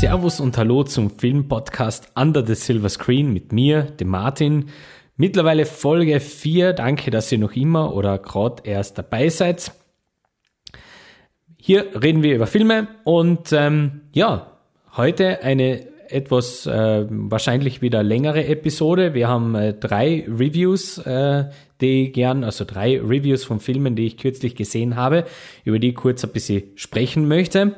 [0.00, 4.66] Servus und Hallo zum Filmpodcast Under the Silver Screen mit mir, dem Martin.
[5.16, 6.74] Mittlerweile Folge 4.
[6.74, 9.72] Danke, dass ihr noch immer oder gerade erst dabei seid.
[11.56, 14.58] Hier reden wir über Filme und ähm, ja,
[14.98, 19.14] heute eine etwas äh, wahrscheinlich wieder längere Episode.
[19.14, 21.46] Wir haben äh, drei Reviews, äh,
[21.80, 25.24] die gern, also drei Reviews von Filmen, die ich kürzlich gesehen habe,
[25.64, 27.76] über die ich kurz ein bisschen sprechen möchte.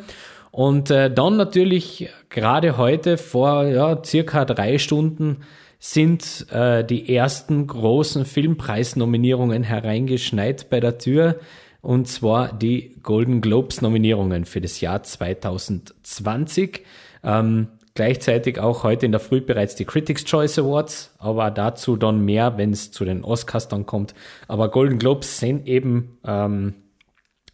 [0.59, 5.43] Und äh, dann natürlich gerade heute vor ja, circa drei Stunden
[5.79, 11.39] sind äh, die ersten großen Filmpreisnominierungen hereingeschneit bei der Tür.
[11.81, 16.83] Und zwar die Golden Globes Nominierungen für das Jahr 2020.
[17.23, 22.25] Ähm, Gleichzeitig auch heute in der Früh bereits die Critics Choice Awards, aber dazu dann
[22.25, 24.15] mehr, wenn es zu den Oscars dann kommt.
[24.47, 26.75] Aber Golden Globes sind eben ähm,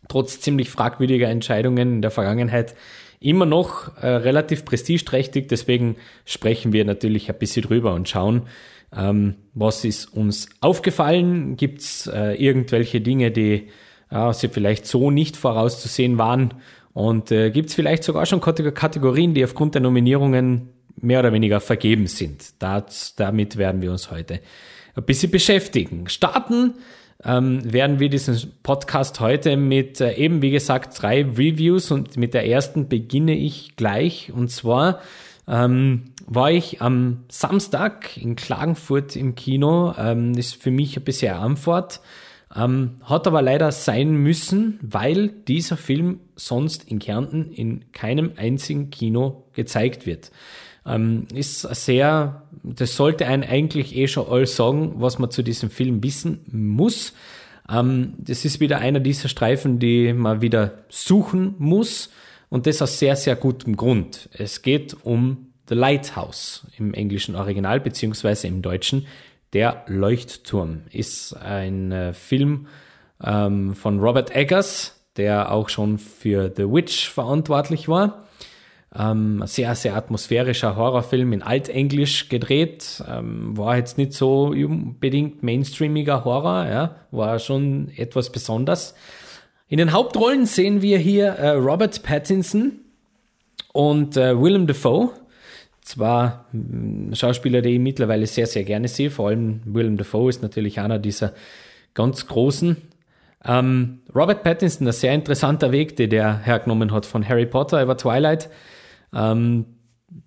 [0.09, 2.75] trotz ziemlich fragwürdiger Entscheidungen in der Vergangenheit
[3.21, 5.49] immer noch äh, relativ prestigeträchtig.
[5.49, 8.43] Deswegen sprechen wir natürlich ein bisschen drüber und schauen,
[8.95, 11.57] ähm, was ist uns aufgefallen.
[11.57, 13.69] Gibt es äh, irgendwelche Dinge, die
[14.11, 16.55] ja, sie vielleicht so nicht vorauszusehen waren
[16.93, 21.61] und äh, gibt es vielleicht sogar schon Kategorien, die aufgrund der Nominierungen mehr oder weniger
[21.61, 22.63] vergeben sind.
[22.63, 24.41] Das, damit werden wir uns heute
[24.95, 26.09] ein bisschen beschäftigen.
[26.09, 26.75] Starten
[27.25, 32.35] ähm, werden wir diesen Podcast heute mit äh, eben, wie gesagt, drei Reviews und mit
[32.35, 34.33] der ersten beginne ich gleich.
[34.33, 35.01] Und zwar
[35.49, 39.95] ähm, war ich am Samstag in Klagenfurt im Kino.
[39.99, 42.01] Ähm, ist für mich ein bisschen Antwort.
[42.55, 48.91] Ähm, hat aber leider sein müssen, weil dieser Film sonst in Kärnten in keinem einzigen
[48.91, 50.31] Kino gezeigt wird.
[50.87, 55.71] Ähm, ist sehr, das sollte einen eigentlich eh schon all sagen, was man zu diesem
[55.71, 57.15] Film wissen muss.
[57.71, 62.11] Ähm, das ist wieder einer dieser Streifen, die man wieder suchen muss
[62.51, 64.29] und das aus sehr, sehr gutem Grund.
[64.33, 69.07] Es geht um The Lighthouse im englischen Original beziehungsweise im deutschen
[69.55, 72.67] der Leuchtturm ist ein äh, Film
[73.25, 78.27] ähm, von Robert Eggers, der auch schon für The Witch verantwortlich war.
[78.97, 83.03] Ähm, sehr, sehr atmosphärischer Horrorfilm in Altenglisch gedreht.
[83.09, 88.95] Ähm, war jetzt nicht so unbedingt mainstreamiger Horror, ja, war schon etwas besonders.
[89.69, 92.81] In den Hauptrollen sehen wir hier äh, Robert Pattinson
[93.73, 95.11] und äh, Willem Dafoe
[95.85, 100.43] zwar hm, Schauspieler, die ich mittlerweile sehr, sehr gerne sehe, vor allem Willem Dafoe ist
[100.43, 101.35] natürlich einer dieser
[101.95, 102.77] ganz großen.
[103.45, 107.97] Ähm, Robert Pattinson, ein sehr interessanter Weg, den der hergenommen hat von Harry Potter über
[107.97, 108.49] Twilight
[109.15, 109.67] ähm,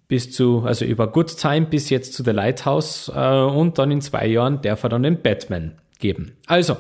[0.08, 4.02] bis zu, also über Good Time bis jetzt zu The Lighthouse äh, und dann in
[4.02, 6.38] zwei Jahren darf er dann den Batman geben.
[6.46, 6.78] Also,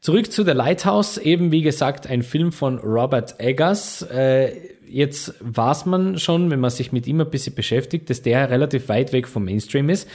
[0.00, 4.02] zurück zu The Lighthouse, eben wie gesagt ein Film von Robert Eggers.
[4.02, 8.50] Äh, jetzt weiß man schon, wenn man sich mit ihm ein bisschen beschäftigt, dass der
[8.50, 10.08] relativ weit weg vom Mainstream ist.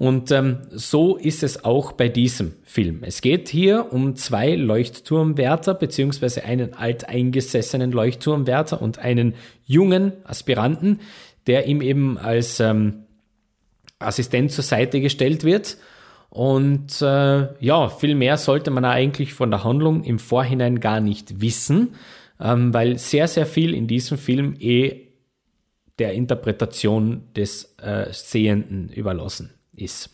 [0.00, 3.02] Und ähm, so ist es auch bei diesem Film.
[3.02, 9.34] Es geht hier um zwei Leuchtturmwärter beziehungsweise einen alteingesessenen Leuchtturmwärter und einen
[9.66, 11.00] jungen Aspiranten,
[11.46, 13.04] der ihm eben als ähm,
[13.98, 15.76] Assistent zur Seite gestellt wird.
[16.30, 21.40] Und äh, ja, viel mehr sollte man eigentlich von der Handlung im Vorhinein gar nicht
[21.42, 21.90] wissen
[22.40, 25.08] ähm, weil sehr, sehr viel in diesem Film eh
[25.98, 30.10] der Interpretation des äh, Sehenden überlassen ist.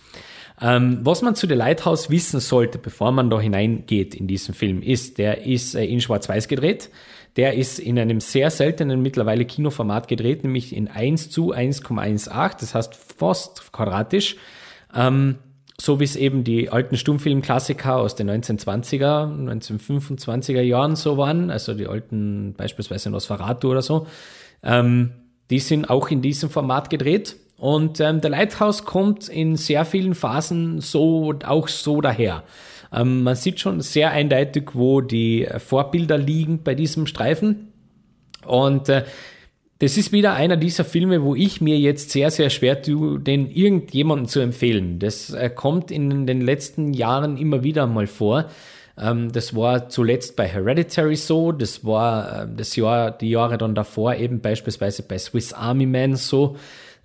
[0.61, 4.81] Ähm, was man zu The Lighthouse wissen sollte, bevor man da hineingeht in diesen Film,
[4.81, 6.91] ist, der ist äh, in Schwarz-Weiß gedreht.
[7.37, 12.75] Der ist in einem sehr seltenen mittlerweile Kinoformat gedreht, nämlich in 1 zu 1,18, das
[12.75, 14.37] heißt fast quadratisch.
[14.95, 15.37] Ähm,
[15.79, 21.75] so wie es eben die alten Stummfilmklassiker aus den 1920er, 1925er Jahren so waren, also
[21.75, 24.07] die alten beispielsweise Nosferatu oder so,
[24.63, 25.13] ähm,
[25.51, 27.37] die sind auch in diesem Format gedreht.
[27.59, 32.43] Und ähm, der Lighthouse kommt in sehr vielen Phasen so auch so daher.
[32.93, 37.73] Ähm, man sieht schon sehr eindeutig, wo die Vorbilder liegen bei diesem Streifen.
[38.45, 39.05] Und äh,
[39.79, 43.51] das ist wieder einer dieser Filme, wo ich mir jetzt sehr, sehr schwer tue, den
[43.51, 44.99] irgendjemandem zu empfehlen.
[44.99, 48.47] Das äh, kommt in den letzten Jahren immer wieder mal vor.
[48.99, 53.75] Ähm, das war zuletzt bei Hereditary so, das war äh, das Jahr, die Jahre dann
[53.75, 56.57] davor eben beispielsweise bei Swiss Army Man so.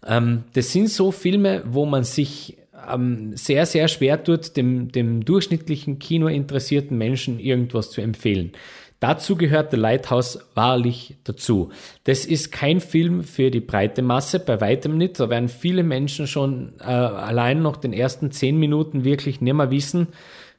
[0.06, 2.58] Ähm, das sind so Filme, wo man sich
[2.92, 8.52] ähm, sehr, sehr schwer tut, dem, dem durchschnittlichen Kinointeressierten Menschen irgendwas zu empfehlen.
[9.00, 11.72] Dazu gehört The Lighthouse wahrlich dazu.
[12.04, 15.20] Das ist kein Film für die breite Masse, bei weitem nicht.
[15.20, 19.72] Da werden viele Menschen schon äh, allein noch den ersten zehn Minuten wirklich nicht mehr
[19.72, 20.10] wissen,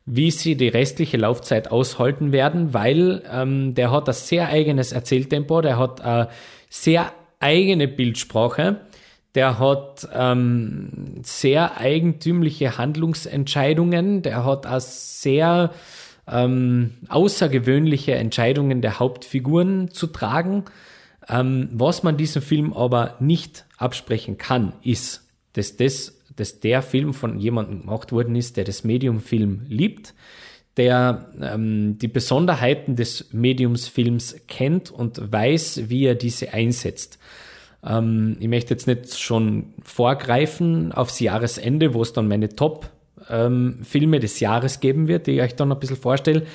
[0.06, 5.60] wie sie die restliche Laufzeit aushalten werden, weil ähm, der hat ein sehr eigenes Erzähltempo,
[5.60, 6.26] der hat äh,
[6.68, 8.80] sehr eigene Bildsprache.
[9.34, 14.22] Der hat ähm, sehr eigentümliche Handlungsentscheidungen.
[14.22, 15.70] Der hat auch sehr
[16.30, 20.64] ähm, außergewöhnliche Entscheidungen der Hauptfiguren zu tragen.
[21.28, 27.14] Ähm, was man diesem Film aber nicht absprechen kann, ist, dass, das, dass der Film
[27.14, 30.14] von jemandem gemacht worden ist, der das Medium-Film liebt,
[30.76, 37.18] der ähm, die Besonderheiten des Mediumsfilms kennt und weiß, wie er diese einsetzt.
[37.84, 44.20] Ähm, ich möchte jetzt nicht schon vorgreifen aufs Jahresende, wo es dann meine Top-Filme ähm,
[44.20, 46.46] des Jahres geben wird, die ich euch dann ein bisschen vorstelle.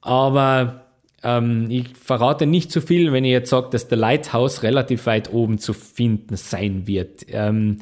[0.00, 0.86] Aber
[1.22, 5.32] ähm, ich verrate nicht zu viel, wenn ich jetzt sage, dass der Lighthouse relativ weit
[5.32, 7.26] oben zu finden sein wird.
[7.28, 7.78] Ähm,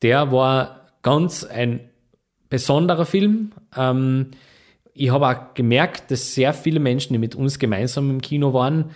[0.00, 1.80] der war ganz ein
[2.48, 3.52] besonderer Film.
[3.76, 4.32] Ähm,
[4.94, 8.90] ich habe auch gemerkt, dass sehr viele Menschen, die mit uns gemeinsam im Kino waren,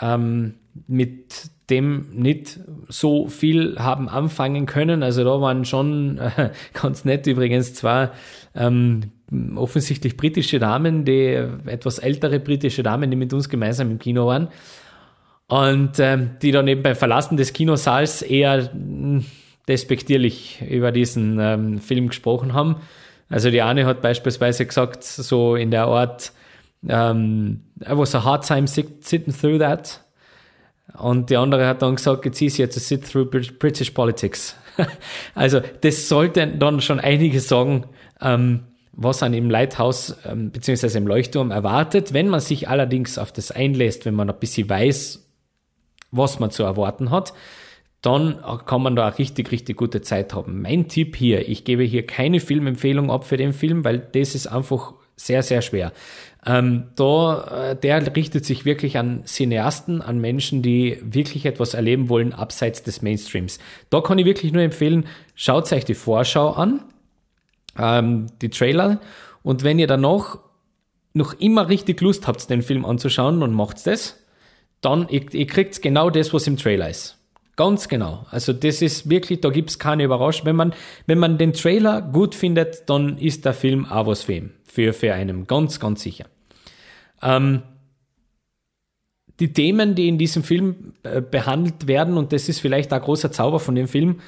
[0.00, 0.54] ähm,
[0.86, 5.02] mit dem nicht so viel haben anfangen können.
[5.02, 8.12] Also da waren schon äh, ganz nett übrigens zwar
[8.54, 9.10] ähm,
[9.56, 14.48] offensichtlich britische Damen, die etwas ältere britische Damen, die mit uns gemeinsam im Kino waren.
[15.48, 19.24] Und ähm, die dann eben beim Verlassen des Kinosaals eher hm,
[19.68, 22.76] despektierlich über diesen ähm, Film gesprochen haben.
[23.28, 26.32] Also die eine hat beispielsweise gesagt, so in der Art,
[26.82, 30.02] um, ähm, I was a hard time sitting through that.
[30.98, 34.56] Und die andere hat dann gesagt, it's easier to sit through British politics.
[35.34, 37.86] also das sollte dann schon einiges sagen,
[38.20, 40.98] ähm, was an im Lighthouse ähm, bzw.
[40.98, 42.12] im Leuchtturm erwartet.
[42.12, 45.26] Wenn man sich allerdings auf das einlässt, wenn man ein bisschen weiß,
[46.10, 47.32] was man zu erwarten hat,
[48.02, 50.60] dann kann man da auch richtig, richtig gute Zeit haben.
[50.60, 54.48] Mein Tipp hier, ich gebe hier keine Filmempfehlung ab für den Film, weil das ist
[54.48, 55.92] einfach sehr, sehr schwer.
[56.44, 62.08] Ähm, da, äh, der richtet sich wirklich an Cineasten, an Menschen, die wirklich etwas erleben
[62.08, 63.60] wollen abseits des Mainstreams.
[63.90, 65.06] Da kann ich wirklich nur empfehlen,
[65.36, 66.82] schaut euch die Vorschau an,
[67.78, 69.00] ähm, die Trailer,
[69.42, 70.38] und wenn ihr danach
[71.14, 74.18] noch immer richtig Lust habt, den Film anzuschauen und macht das,
[74.80, 77.18] dann ihr, ihr kriegt genau das, was im Trailer ist.
[77.56, 78.24] Ganz genau.
[78.30, 80.46] Also das ist wirklich, da gibt's keine Überraschung.
[80.46, 80.74] Wenn man,
[81.06, 84.52] wenn man den Trailer gut findet, dann ist der Film auch was für ihn.
[84.64, 85.46] Für, für einen.
[85.46, 86.24] Ganz, ganz sicher.
[87.20, 87.62] Ähm,
[89.38, 93.32] die Themen, die in diesem Film äh, behandelt werden, und das ist vielleicht ein großer
[93.32, 94.20] Zauber von dem Film,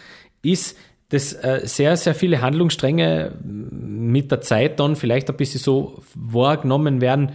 [0.43, 0.77] ist,
[1.09, 7.01] dass äh, sehr, sehr viele Handlungsstränge mit der Zeit dann vielleicht ein bisschen so wahrgenommen
[7.01, 7.33] werden,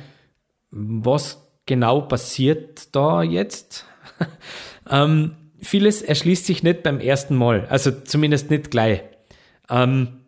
[0.71, 3.85] was genau passiert da jetzt.
[4.89, 9.01] ähm, vieles erschließt sich nicht beim ersten Mal, also zumindest nicht gleich.
[9.69, 10.19] Ähm,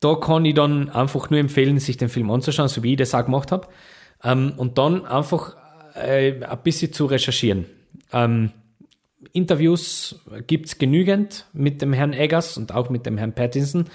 [0.00, 3.14] da kann ich dann einfach nur empfehlen, sich den Film anzuschauen, so wie ich das
[3.14, 3.68] auch gemacht habe.
[4.22, 5.56] Ähm, und dann einfach
[5.94, 7.66] äh, ein bisschen zu recherchieren.
[8.12, 8.52] Ähm,
[9.32, 13.86] Interviews es genügend mit dem Herrn Eggers und auch mit dem Herrn Pattinson,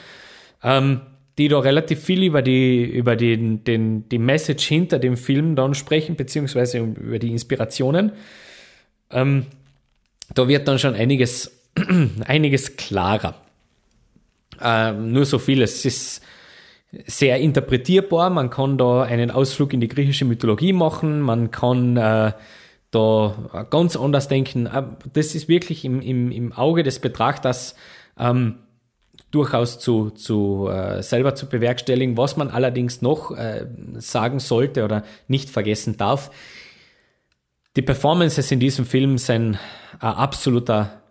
[0.62, 1.01] ähm,
[1.38, 5.74] die da relativ viel über die, über den, den, die Message hinter dem Film dann
[5.74, 8.12] sprechen, beziehungsweise über die Inspirationen.
[10.34, 11.52] Da wird dann schon einiges,
[12.25, 13.36] einiges klarer.
[14.62, 16.22] Ähm, nur so viel, es ist
[17.06, 18.30] sehr interpretierbar.
[18.30, 21.22] Man kann da einen Ausflug in die griechische Mythologie machen.
[21.22, 22.34] Man kann äh,
[22.92, 24.68] da ganz anders denken.
[24.68, 27.75] Äh, das ist wirklich im, im, im Auge des Betrachters
[28.20, 28.60] ähm,
[29.32, 32.18] durchaus zu, zu äh, selber zu bewerkstelligen.
[32.18, 33.65] Was man allerdings noch äh,
[33.96, 36.30] sagen sollte oder nicht vergessen darf,
[37.75, 39.58] die Performances in diesem Film sind
[40.00, 41.01] ein absoluter,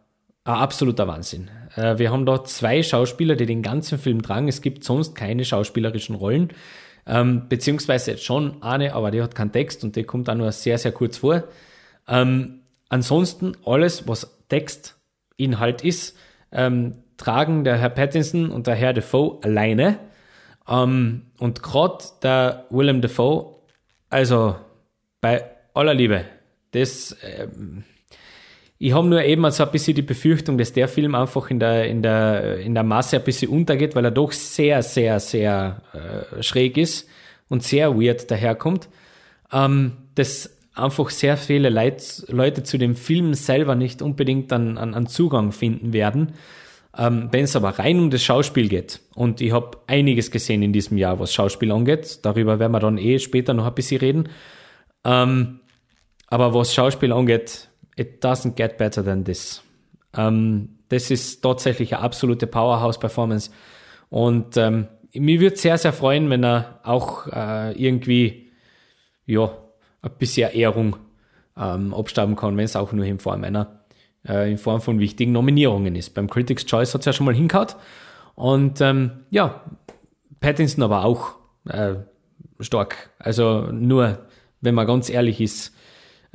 [0.45, 1.51] ein absoluter Wahnsinn.
[1.77, 4.49] Äh, wir haben da zwei Schauspieler, die den ganzen Film tragen.
[4.49, 6.53] Es gibt sonst keine schauspielerischen Rollen.
[7.05, 10.79] Ähm, beziehungsweise schon eine, aber die hat keinen Text und die kommt auch nur sehr,
[10.79, 11.45] sehr kurz vor.
[12.07, 16.17] Ähm, ansonsten alles, was Textinhalt ist,
[16.53, 19.99] ähm, tragen der Herr Pattinson und der Herr Defoe alleine.
[20.69, 23.57] Ähm, und gerade der Willem Defoe,
[24.09, 24.55] also
[25.21, 26.25] bei aller Liebe,
[26.73, 27.85] das, ähm,
[28.79, 31.87] ich habe nur eben so ein bisschen die Befürchtung, dass der Film einfach in der,
[31.87, 36.43] in der, in der Masse ein bisschen untergeht, weil er doch sehr, sehr, sehr äh,
[36.43, 37.09] schräg ist
[37.49, 38.89] und sehr weird daherkommt.
[39.53, 44.95] Ähm, dass einfach sehr viele Leute, Leute zu dem Film selber nicht unbedingt an, an,
[44.95, 46.33] an Zugang finden werden.
[46.97, 50.73] Ähm, Wenn es aber rein um das Schauspiel geht, und ich habe einiges gesehen in
[50.73, 54.29] diesem Jahr, was Schauspiel angeht, darüber werden wir dann eh später noch ein bisschen reden.
[55.05, 55.61] Ähm,
[56.33, 59.63] aber was Schauspiel angeht, it doesn't get better than this.
[60.17, 63.51] Ähm, das ist tatsächlich eine absolute Powerhouse-Performance.
[64.09, 68.51] Und ähm, mir würde sehr, sehr freuen, wenn er auch äh, irgendwie,
[69.27, 69.59] ja,
[70.01, 70.97] ein bisschen Ehrung
[71.55, 73.83] ähm, abstauben kann, wenn es auch nur in Form einer
[74.27, 76.15] äh, in Form von wichtigen Nominierungen ist.
[76.15, 77.75] Beim Critics' Choice hat es ja schon mal hingehauen.
[78.37, 79.61] Und ähm, ja,
[80.41, 81.35] Pattinson aber auch
[81.69, 81.97] äh,
[82.59, 83.11] stark.
[83.19, 84.21] Also nur,
[84.63, 85.75] wenn man ganz ehrlich ist,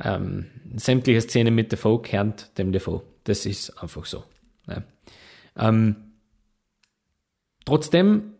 [0.03, 3.01] ähm, sämtliche Szenen mit Defoe kernt dem Defoe.
[3.23, 4.23] Das ist einfach so.
[4.67, 4.83] Ja.
[5.57, 5.95] Ähm,
[7.65, 8.33] trotzdem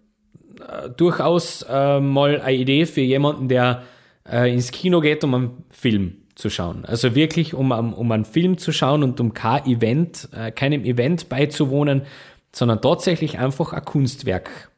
[0.60, 3.84] äh, durchaus äh, mal eine Idee für jemanden, der
[4.30, 6.86] äh, ins Kino geht, um einen Film zu schauen.
[6.86, 11.30] Also wirklich, um, um einen Film zu schauen und um kein Event, äh, keinem Event
[11.30, 12.04] beizuwohnen,
[12.52, 14.70] sondern tatsächlich einfach ein Kunstwerk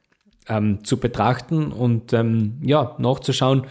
[0.48, 3.68] ähm, zu betrachten und ähm, ja, nachzuschauen,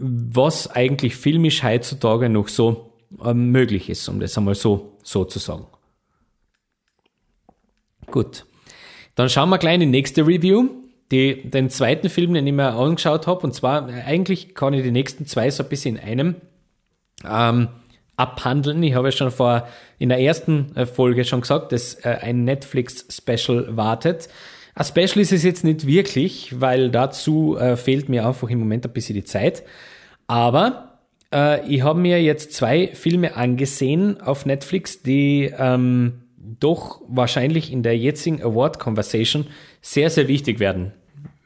[0.00, 2.92] was eigentlich filmisch heutzutage noch so
[3.22, 5.66] ähm, möglich ist, um das einmal so, so zu sagen.
[8.10, 8.46] Gut,
[9.14, 10.70] dann schauen wir gleich in die nächste Review,
[11.10, 14.82] die, den zweiten Film, den ich mir angeschaut habe, und zwar äh, eigentlich kann ich
[14.82, 16.34] die nächsten zwei so ein bisschen in einem
[17.24, 17.68] ähm,
[18.16, 18.82] abhandeln.
[18.82, 22.44] Ich habe ja schon vor in der ersten äh, Folge schon gesagt, dass äh, ein
[22.44, 24.28] Netflix-Special wartet.
[24.74, 28.86] Ein Special ist es jetzt nicht wirklich, weil dazu äh, fehlt mir einfach im Moment
[28.86, 29.62] ein bisschen die Zeit.
[30.30, 31.00] Aber
[31.34, 37.82] äh, ich habe mir jetzt zwei Filme angesehen auf Netflix, die ähm, doch wahrscheinlich in
[37.82, 39.48] der jetzigen Award Conversation
[39.82, 40.92] sehr, sehr wichtig werden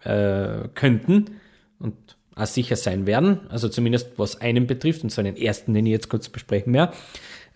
[0.03, 1.41] äh, könnten
[1.79, 1.95] und
[2.35, 3.41] auch sicher sein werden.
[3.49, 6.93] Also zumindest was einen betrifft, und zwar den ersten, den ich jetzt kurz besprechen werde.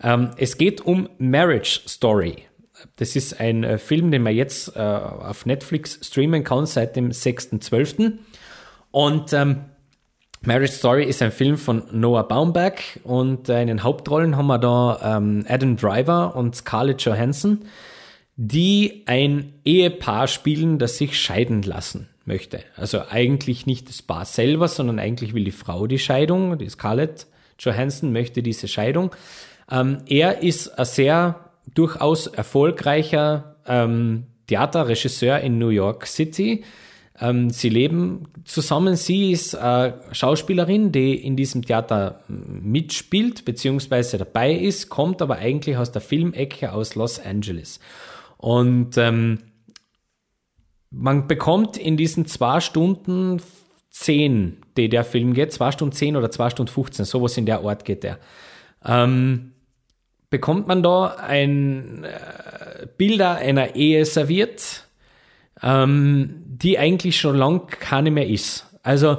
[0.01, 2.37] Ähm, es geht um Marriage Story.
[2.95, 7.11] Das ist ein äh, Film, den man jetzt äh, auf Netflix streamen kann seit dem
[7.11, 8.13] 6.12.
[8.89, 9.65] Und ähm,
[10.41, 15.17] Marriage Story ist ein Film von Noah Baumbach und in den Hauptrollen haben wir da
[15.17, 17.59] ähm, Adam Driver und Scarlett Johansson,
[18.37, 22.61] die ein Ehepaar spielen, das sich scheiden lassen möchte.
[22.77, 26.57] Also eigentlich nicht das Paar selber, sondern eigentlich will die Frau die Scheidung.
[26.57, 27.27] Die Scarlett
[27.59, 29.11] Johansson möchte diese Scheidung.
[29.69, 36.63] Ähm, er ist ein sehr durchaus erfolgreicher ähm, Theaterregisseur in New York City.
[37.21, 38.95] Ähm, sie leben zusammen.
[38.95, 45.77] Sie ist äh, Schauspielerin, die in diesem Theater mitspielt beziehungsweise dabei ist, kommt aber eigentlich
[45.77, 47.79] aus der Filmecke aus Los Angeles.
[48.37, 49.39] Und ähm,
[50.91, 53.41] man bekommt in diesen zwei Stunden
[53.89, 57.61] zehn, die der Film geht, zwei Stunden zehn oder zwei Stunden 15, sowas in der
[57.61, 58.19] Art geht der.
[58.85, 59.51] Ähm,
[60.29, 64.87] bekommt man da ein äh, Bilder einer Ehe serviert,
[65.63, 68.65] ähm, die eigentlich schon lang keine mehr ist.
[68.83, 69.17] Also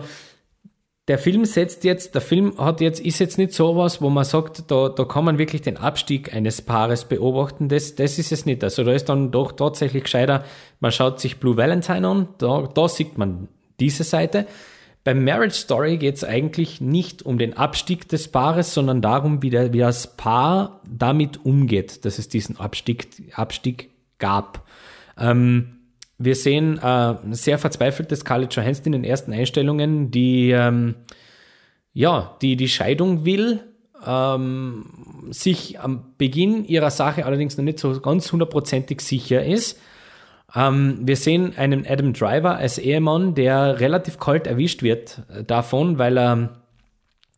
[1.11, 4.71] der Film setzt jetzt, der Film hat jetzt, ist jetzt nicht sowas, wo man sagt,
[4.71, 7.69] da, da kann man wirklich den Abstieg eines Paares beobachten.
[7.69, 8.63] Das, das ist es nicht.
[8.63, 10.45] Also da ist dann doch tatsächlich gescheiter,
[10.79, 13.49] man schaut sich Blue Valentine an, da, da sieht man
[13.81, 14.47] diese Seite.
[15.03, 19.51] Beim Marriage Story geht es eigentlich nicht um den Abstieg des Paares, sondern darum, wie,
[19.51, 24.65] der, wie das Paar damit umgeht, dass es diesen Abstieg, Abstieg gab.
[25.19, 25.80] Ähm,
[26.21, 30.95] wir sehen äh, sehr verzweifelte Scarlett Johansson in den ersten Einstellungen, die ähm,
[31.93, 33.61] ja, die die Scheidung will,
[34.07, 39.79] ähm, sich am Beginn ihrer Sache allerdings noch nicht so ganz hundertprozentig sicher ist
[40.55, 45.99] ähm, wir sehen einen Adam Driver als Ehemann, der relativ kalt erwischt wird äh, davon,
[45.99, 46.61] weil er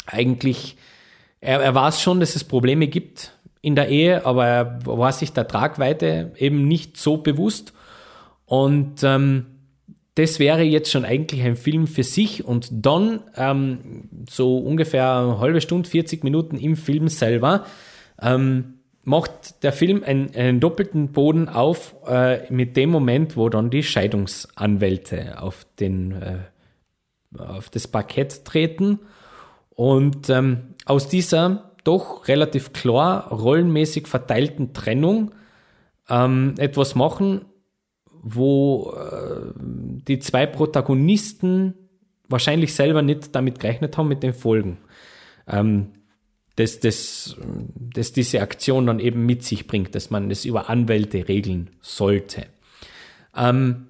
[0.07, 0.77] eigentlich,
[1.41, 5.33] er, er weiß schon, dass es Probleme gibt in der Ehe, aber er war sich
[5.33, 7.73] der Tragweite eben nicht so bewusst.
[8.53, 9.47] Und ähm,
[10.15, 15.39] das wäre jetzt schon eigentlich ein Film für sich und dann ähm, so ungefähr eine
[15.39, 17.65] halbe Stunde, 40 Minuten im Film selber
[18.21, 23.71] ähm, macht der Film einen, einen doppelten Boden auf äh, mit dem Moment, wo dann
[23.71, 28.99] die Scheidungsanwälte auf, den, äh, auf das Parkett treten.
[29.71, 35.31] Und ähm, aus dieser doch relativ klar rollenmäßig verteilten Trennung
[36.11, 37.47] ähm, etwas machen,
[38.23, 41.75] wo äh, die zwei Protagonisten
[42.29, 44.79] wahrscheinlich selber nicht damit gerechnet haben mit den Folgen.
[45.47, 45.89] Ähm,
[46.57, 47.37] dass, dass,
[47.77, 52.47] dass diese Aktion dann eben mit sich bringt, dass man es über Anwälte regeln sollte.
[53.35, 53.87] Ähm,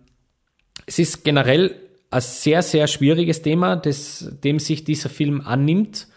[0.87, 1.75] es ist generell
[2.11, 6.09] ein sehr, sehr schwieriges Thema, das, dem sich dieser Film annimmt,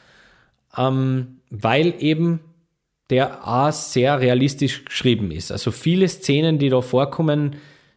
[0.78, 2.42] ähm, weil eben
[3.10, 5.52] der A sehr realistisch geschrieben ist.
[5.52, 7.56] Also viele Szenen, die da vorkommen,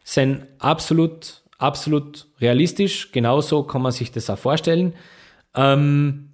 [0.09, 3.11] sind absolut, absolut realistisch.
[3.11, 4.95] Genauso kann man sich das auch vorstellen.
[5.53, 6.33] Ähm,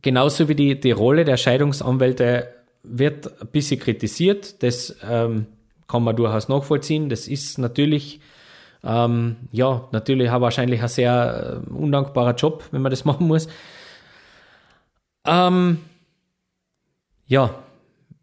[0.00, 2.48] genauso wie die, die Rolle der Scheidungsanwälte
[2.82, 4.62] wird ein bisschen kritisiert.
[4.62, 5.46] Das ähm,
[5.86, 7.10] kann man durchaus nachvollziehen.
[7.10, 8.20] Das ist natürlich,
[8.82, 13.46] ähm, ja, natürlich auch wahrscheinlich ein sehr äh, undankbarer Job, wenn man das machen muss.
[15.26, 15.80] Ähm,
[17.26, 17.54] ja,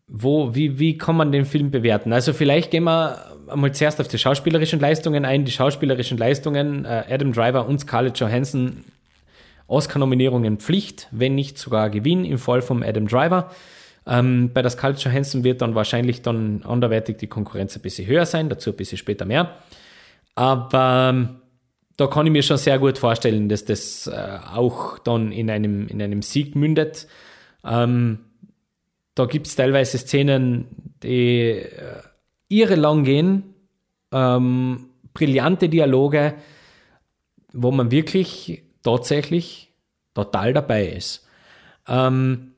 [0.09, 2.11] wo, wie, wie kann man den Film bewerten?
[2.11, 5.45] Also vielleicht gehen wir einmal zuerst auf die schauspielerischen Leistungen ein.
[5.45, 8.83] Die schauspielerischen Leistungen, äh, Adam Driver und Scarlett Johansson,
[9.67, 13.51] Oscar-Nominierungen Pflicht, wenn nicht sogar Gewinn im Fall von Adam Driver.
[14.07, 18.25] Ähm, bei der Scarlett Johansson wird dann wahrscheinlich dann anderweitig die Konkurrenz ein bisschen höher
[18.25, 19.55] sein, dazu ein bisschen später mehr.
[20.33, 21.29] Aber ähm,
[21.97, 25.87] da kann ich mir schon sehr gut vorstellen, dass das äh, auch dann in einem,
[25.87, 27.07] in einem Sieg mündet.
[27.63, 28.19] Ähm,
[29.19, 30.67] da gibt es teilweise Szenen,
[31.03, 32.01] die äh,
[32.47, 33.53] irre lang gehen,
[34.13, 36.35] ähm, brillante Dialoge,
[37.51, 39.73] wo man wirklich tatsächlich
[40.13, 41.27] total dabei ist.
[41.85, 42.48] Ähm,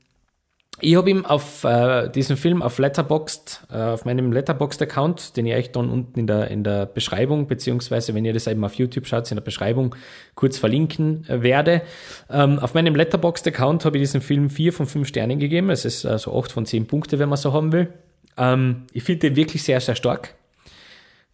[0.82, 5.54] ich habe ihm auf äh, diesen Film auf Letterboxd, äh, auf meinem Letterboxd-Account, den ich
[5.54, 9.06] euch dann unten in der, in der Beschreibung, beziehungsweise wenn ihr das eben auf YouTube
[9.08, 9.96] schaut, in der Beschreibung
[10.36, 11.84] kurz verlinken äh, werde.
[12.30, 15.70] Ähm, auf meinem Letterboxd-Account habe ich diesem Film vier von fünf Sternen gegeben.
[15.70, 17.94] Es ist also acht von zehn Punkte, wenn man so haben will.
[18.38, 20.34] Ähm, ich finde den wirklich sehr, sehr stark.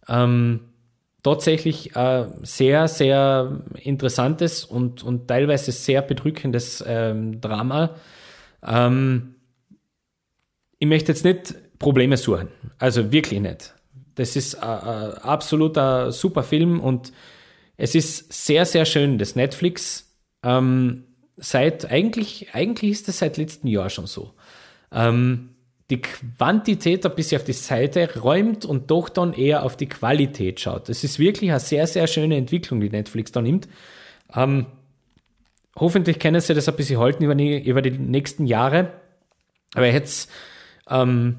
[0.08, 0.60] Ähm,
[1.22, 7.94] tatsächlich äh, sehr, sehr interessantes und, und teilweise sehr bedrückendes ähm, Drama.
[8.66, 9.34] Ähm,
[10.78, 12.48] ich möchte jetzt nicht Probleme suchen.
[12.78, 13.74] Also wirklich nicht.
[14.14, 17.12] Das ist ein, ein absoluter super Film und
[17.76, 21.04] es ist sehr, sehr schön, dass Netflix ähm,
[21.36, 24.34] seit, eigentlich, eigentlich ist das seit letztem Jahr schon so,
[24.92, 25.50] ähm,
[25.90, 30.60] die Quantität ein bisschen auf die Seite räumt und doch dann eher auf die Qualität
[30.60, 30.88] schaut.
[30.88, 33.68] Das ist wirklich eine sehr, sehr schöne Entwicklung, die Netflix da nimmt.
[34.34, 34.66] Ähm,
[35.76, 38.92] hoffentlich können sie das ein bisschen halten über die, über die nächsten Jahre.
[39.74, 40.30] Aber jetzt
[40.88, 41.36] ähm,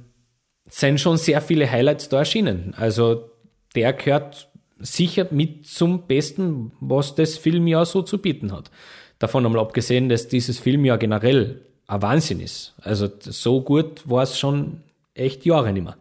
[0.69, 2.73] sind schon sehr viele Highlights da erschienen.
[2.77, 3.29] Also
[3.75, 8.71] der gehört sicher mit zum Besten, was das Filmjahr so zu bieten hat.
[9.19, 12.75] Davon einmal abgesehen, dass dieses Filmjahr generell ein Wahnsinn ist.
[12.81, 14.81] Also so gut war es schon
[15.13, 15.97] echt Jahre nicht mehr.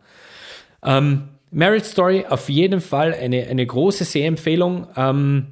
[0.82, 4.86] Ähm, Marriage Story auf jeden Fall eine, eine große Sehempfehlung.
[4.96, 5.46] Ähm,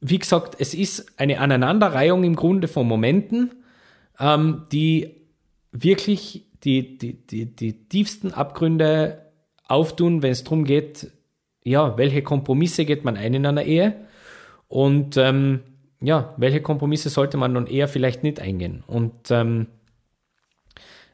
[0.00, 3.52] wie gesagt, es ist eine Aneinanderreihung im Grunde von Momenten,
[4.18, 5.16] ähm, die
[5.72, 9.30] wirklich die, die, die, die tiefsten Abgründe
[9.66, 11.10] auftun, wenn es darum geht,
[11.64, 13.94] ja, welche Kompromisse geht man ein in einer Ehe
[14.68, 15.60] und ähm,
[16.00, 18.84] ja, welche Kompromisse sollte man dann eher vielleicht nicht eingehen.
[18.86, 19.66] Und ähm,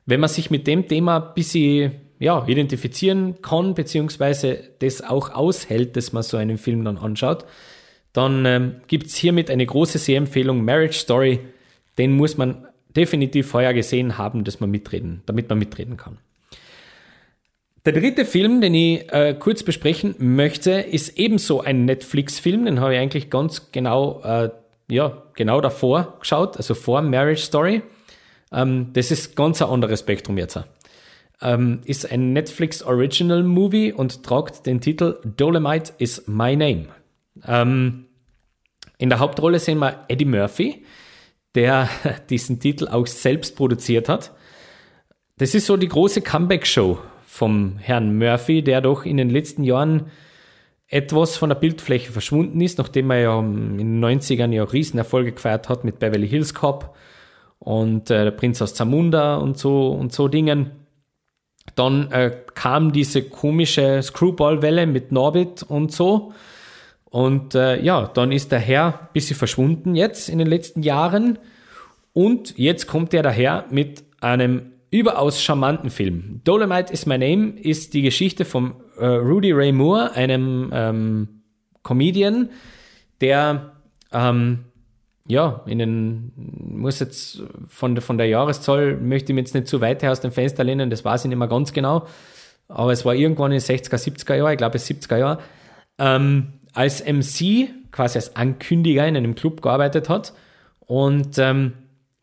[0.07, 5.97] wenn man sich mit dem Thema ein bisschen ja, identifizieren kann, beziehungsweise das auch aushält,
[5.97, 7.45] dass man so einen Film dann anschaut,
[8.13, 11.41] dann ähm, gibt es hiermit eine große Sehempfehlung, Marriage Story.
[11.99, 16.19] Den muss man definitiv vorher gesehen haben, dass man mitreden, damit man mitreden kann.
[17.85, 22.65] Der dritte Film, den ich äh, kurz besprechen möchte, ist ebenso ein Netflix-Film.
[22.65, 24.51] Den habe ich eigentlich ganz genau, äh,
[24.89, 27.83] ja, genau davor geschaut, also vor Marriage Story.
[28.53, 30.59] Ähm, das ist ganz ein anderes Spektrum jetzt.
[31.43, 36.87] Ähm, ist ein Netflix Original Movie und tragt den Titel Dolomite is My Name.
[37.47, 38.07] Ähm,
[38.97, 40.85] in der Hauptrolle sehen wir Eddie Murphy,
[41.55, 41.89] der
[42.31, 44.33] diesen Titel auch selbst produziert hat.
[45.37, 50.11] Das ist so die große Comeback-Show vom Herrn Murphy, der doch in den letzten Jahren
[50.87, 55.69] etwas von der Bildfläche verschwunden ist, nachdem er ja in den 90ern ja Riesenerfolge gefeiert
[55.69, 56.95] hat mit Beverly Hills Cop
[57.59, 60.71] und äh, der Prinz aus Zamunda und so und so Dingen.
[61.75, 66.33] Dann äh, kam diese komische Screwball-Welle mit Norbit und so.
[67.15, 71.39] Und äh, ja, dann ist der Herr ein bisschen verschwunden jetzt in den letzten Jahren.
[72.13, 76.41] Und jetzt kommt er daher mit einem überaus charmanten Film.
[76.43, 81.29] Dolomite is My Name ist die Geschichte von äh, Rudy Ray Moore, einem ähm,
[81.85, 82.49] Comedian,
[83.21, 83.75] der
[84.11, 84.65] ähm,
[85.29, 89.81] ja, in den, muss jetzt von, von der Jahreszahl, möchte ich mir jetzt nicht zu
[89.81, 92.09] weit aus dem Fenster lehnen, das weiß ich nicht mehr ganz genau,
[92.67, 95.39] aber es war irgendwann in den 60er, 70er Jahren, ich glaube es 70er Jahre,
[95.99, 100.35] ähm, als MC, quasi als Ankündiger in einem Club gearbeitet hat
[100.81, 101.73] und ähm,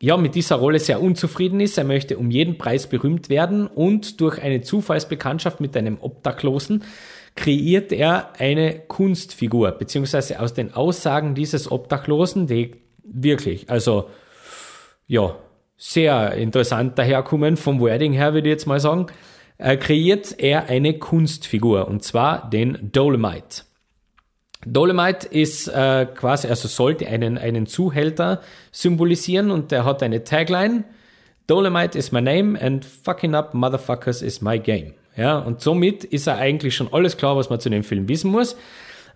[0.00, 1.78] ja, mit dieser Rolle sehr unzufrieden ist.
[1.78, 6.82] Er möchte um jeden Preis berühmt werden und durch eine Zufallsbekanntschaft mit einem Obdachlosen
[7.36, 12.72] kreiert er eine Kunstfigur, beziehungsweise aus den Aussagen dieses Obdachlosen, die
[13.04, 14.08] wirklich, also
[15.06, 15.36] ja,
[15.76, 19.06] sehr interessant daherkommen vom Wording her, würde ich jetzt mal sagen,
[19.58, 23.62] äh, kreiert er eine Kunstfigur und zwar den Dolomite.
[24.64, 30.84] Dolomite ist äh, quasi, also sollte einen, einen Zuhälter symbolisieren und der hat eine Tagline.
[31.46, 34.94] Dolomite is my name and fucking up motherfuckers is my game.
[35.16, 38.30] Ja, und somit ist er eigentlich schon alles klar, was man zu dem Film wissen
[38.30, 38.56] muss.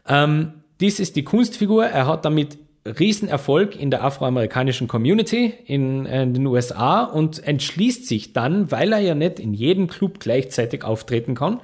[0.06, 1.86] Ähm, dies ist die Kunstfigur.
[1.86, 8.32] Er hat damit Riesenerfolg in der afroamerikanischen Community in, in, den USA und entschließt sich
[8.32, 11.60] dann, weil er ja nicht in jedem Club gleichzeitig auftreten kann,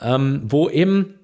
[0.00, 1.14] ähm, wo eben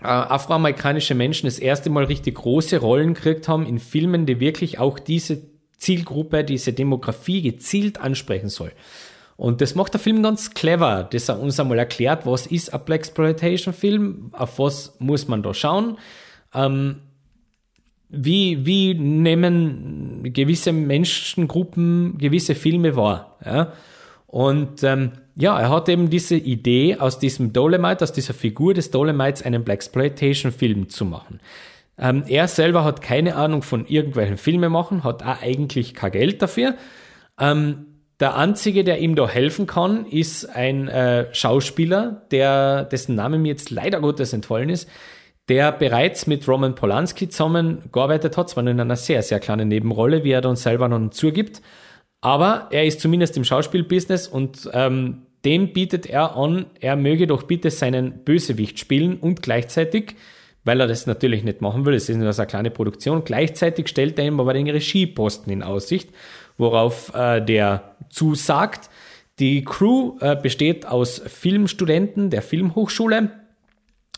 [0.00, 4.78] äh, afroamerikanische Menschen das erste Mal richtig große Rollen gekriegt haben in Filmen, die wirklich
[4.78, 5.42] auch diese
[5.78, 8.72] Zielgruppe, diese Demografie gezielt ansprechen soll.
[9.42, 12.80] Und das macht der Film ganz clever, dass er uns einmal erklärt, was ist ein
[12.84, 15.98] Black Exploitation Film, auf was muss man da schauen,
[16.54, 17.00] ähm,
[18.08, 23.36] wie, wie nehmen gewisse Menschengruppen gewisse Filme wahr.
[23.44, 23.72] Ja?
[24.28, 28.92] Und ähm, ja, er hat eben diese Idee, aus diesem Dolomite, aus dieser Figur des
[28.92, 31.40] Dolomites, einen Blaxploitation-Film zu machen.
[31.98, 36.40] Ähm, er selber hat keine Ahnung von irgendwelchen Filme machen, hat auch eigentlich kein Geld
[36.42, 36.76] dafür.
[37.40, 37.86] Ähm,
[38.22, 43.48] der einzige, der ihm da helfen kann, ist ein äh, Schauspieler, der, dessen Name mir
[43.48, 44.88] jetzt leider Gottes entfallen ist,
[45.48, 50.22] der bereits mit Roman Polanski zusammen gearbeitet hat, zwar in einer sehr, sehr kleinen Nebenrolle,
[50.22, 51.62] wie er dann selber noch zugibt.
[52.20, 57.42] Aber er ist zumindest im Schauspielbusiness und ähm, dem bietet er an, er möge doch
[57.42, 60.14] bitte seinen Bösewicht spielen und gleichzeitig,
[60.62, 63.88] weil er das natürlich nicht machen will, es ist nur so eine kleine Produktion, gleichzeitig
[63.88, 66.10] stellt er ihm aber den Regieposten in Aussicht,
[66.58, 68.90] worauf äh, der zusagt.
[69.38, 73.30] Die Crew äh, besteht aus Filmstudenten der Filmhochschule.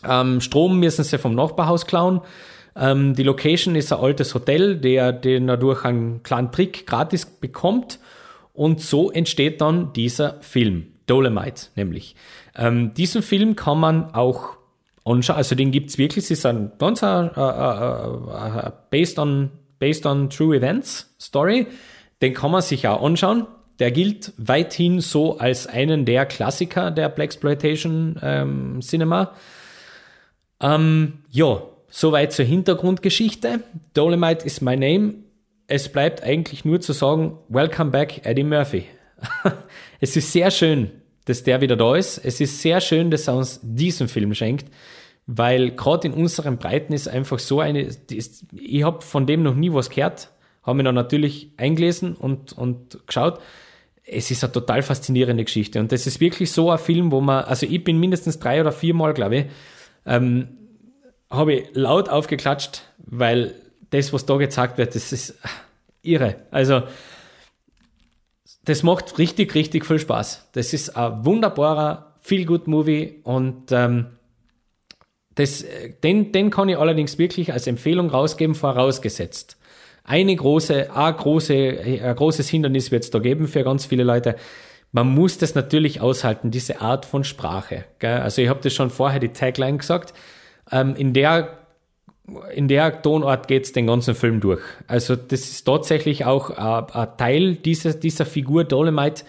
[0.07, 2.21] Ähm, Strom müssen sie vom Nachbarhaus klauen.
[2.77, 8.01] Ähm, die Location ist ein altes Hotel, der, den er einen kleinen Trick gratis bekommt.
[8.53, 12.15] Und so entsteht dann dieser Film, Dolomite nämlich.
[12.57, 14.57] Ähm, diesen Film kann man auch
[15.05, 19.51] anschauen, also den gibt es wirklich, es ist ein ganz a, a, a, based, on,
[19.79, 21.67] based on true events Story.
[22.25, 23.47] Den kann man sich auch anschauen.
[23.79, 29.35] Der gilt weithin so als einen der Klassiker der Blaxploitation ähm, Cinema.
[30.61, 31.63] Ähm, ja,
[31.97, 33.61] Soweit zur Hintergrundgeschichte.
[33.93, 35.15] Dolomite is my name.
[35.69, 38.87] Es bleibt eigentlich nur zu sagen, welcome back, Eddie Murphy.
[40.01, 40.91] es ist sehr schön,
[41.27, 42.19] dass der wieder da ist.
[42.19, 44.67] Es ist sehr schön, dass er uns diesen Film schenkt,
[45.29, 49.55] weil gerade in unseren Breiten ist einfach so eine, ist, ich habe von dem noch
[49.55, 50.31] nie was gehört,
[50.65, 53.41] habe mir dann natürlich eingelesen und, und geschaut.
[54.05, 57.45] Es ist eine total faszinierende Geschichte und das ist wirklich so ein Film, wo man,
[57.45, 59.47] also ich bin mindestens drei oder vier Mal, glaube ich,
[60.05, 60.49] ähm,
[61.31, 63.55] habe ich laut aufgeklatscht, weil
[63.91, 65.39] das, was da gezeigt wird, das ist
[66.03, 66.37] irre.
[66.51, 66.83] Also,
[68.65, 70.49] das macht richtig, richtig viel Spaß.
[70.53, 74.07] Das ist ein wunderbarer, feel good Movie und ähm,
[75.35, 75.65] das,
[76.03, 79.59] den, den kann ich allerdings wirklich als Empfehlung rausgeben, vorausgesetzt.
[80.05, 84.37] Eine große, ein, große, ein großes Hindernis wird es da geben für ganz viele Leute.
[84.93, 87.87] Man muss das natürlich aushalten, diese Art von Sprache.
[87.99, 88.19] Gell?
[88.19, 90.15] Also ich habe das schon vorher die Tagline gesagt.
[90.71, 91.59] Ähm, in der
[92.55, 94.63] in der Tonart geht es den ganzen Film durch.
[94.87, 99.25] Also das ist tatsächlich auch äh, ein Teil dieser, dieser Figur Dolomite,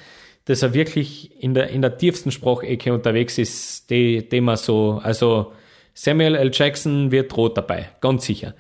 [0.45, 5.01] dass er wirklich in der, in der tiefsten Sprachecke unterwegs ist, die, die man so,
[5.03, 5.51] also
[5.93, 6.51] Samuel L.
[6.53, 8.53] Jackson wird rot dabei, ganz sicher.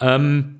[0.00, 0.57] Ähm,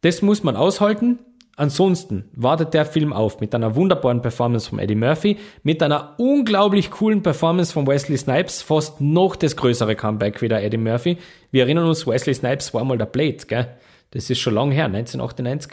[0.00, 1.18] das muss man aushalten.
[1.56, 6.92] Ansonsten wartet der Film auf mit einer wunderbaren Performance von Eddie Murphy, mit einer unglaublich
[6.92, 11.18] coolen Performance von Wesley Snipes, fast noch das größere Comeback wie der Eddie Murphy.
[11.50, 13.76] Wir erinnern uns, Wesley Snipes war mal der Blade, gell?
[14.12, 15.72] Das ist schon lang her, 1998.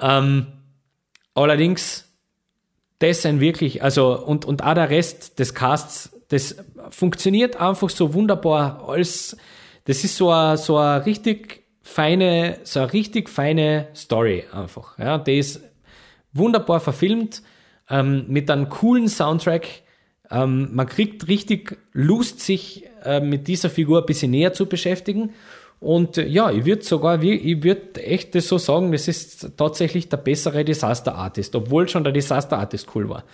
[0.00, 0.48] Ähm,
[1.34, 2.12] allerdings,
[2.98, 6.56] das sind wirklich, also, und, und auch der Rest des Casts, das
[6.90, 9.36] funktioniert einfach so wunderbar als,
[9.84, 11.59] das ist so ein, so ein richtig
[11.90, 14.96] feine, so eine richtig feine Story einfach.
[14.98, 15.60] Ja, die ist
[16.32, 17.42] wunderbar verfilmt,
[17.88, 19.66] ähm, mit einem coolen Soundtrack.
[20.30, 25.32] Ähm, man kriegt richtig Lust, sich äh, mit dieser Figur ein bisschen näher zu beschäftigen.
[25.80, 30.08] Und äh, ja, ich würde sogar, ich würde echt das so sagen, das ist tatsächlich
[30.08, 33.24] der bessere Disaster Artist, obwohl schon der Disaster Artist cool war.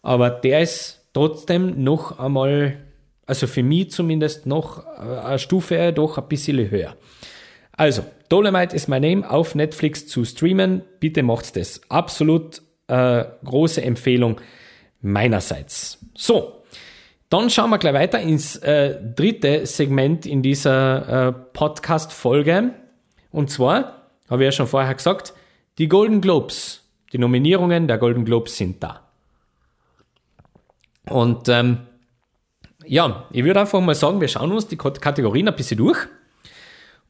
[0.00, 2.78] Aber der ist trotzdem noch einmal,
[3.26, 6.96] also für mich zumindest noch äh, eine Stufe doch ein bisschen höher.
[7.78, 10.82] Also, Dolomite is my name auf Netflix zu streamen.
[10.98, 11.80] Bitte macht's das.
[11.88, 14.40] Absolut äh, große Empfehlung
[15.00, 15.98] meinerseits.
[16.12, 16.64] So,
[17.30, 22.74] dann schauen wir gleich weiter ins äh, dritte Segment in dieser äh, Podcast-Folge.
[23.30, 25.32] Und zwar, habe ich ja schon vorher gesagt,
[25.78, 26.82] die Golden Globes.
[27.12, 29.08] Die Nominierungen der Golden Globes sind da.
[31.08, 31.78] Und ähm,
[32.84, 36.08] ja, ich würde einfach mal sagen, wir schauen uns die Kategorien ein bisschen durch.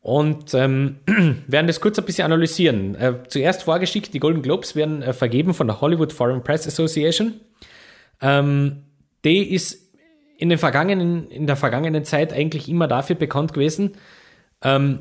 [0.00, 1.00] Und ähm,
[1.46, 2.94] werden das kurz ein bisschen analysieren.
[2.94, 7.34] Äh, zuerst vorgeschickt, die Golden Globes werden äh, vergeben von der Hollywood Foreign Press Association.
[8.20, 8.84] Ähm,
[9.24, 9.92] die ist
[10.38, 13.92] in, den vergangenen, in der vergangenen Zeit eigentlich immer dafür bekannt gewesen,
[14.62, 15.00] ähm,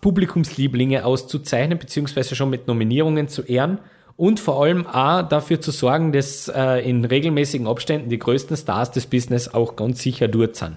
[0.00, 3.80] Publikumslieblinge auszuzeichnen, beziehungsweise schon mit Nominierungen zu ehren
[4.16, 8.90] und vor allem auch dafür zu sorgen, dass äh, in regelmäßigen Abständen die größten Stars
[8.92, 10.76] des Business auch ganz sicher dort sind.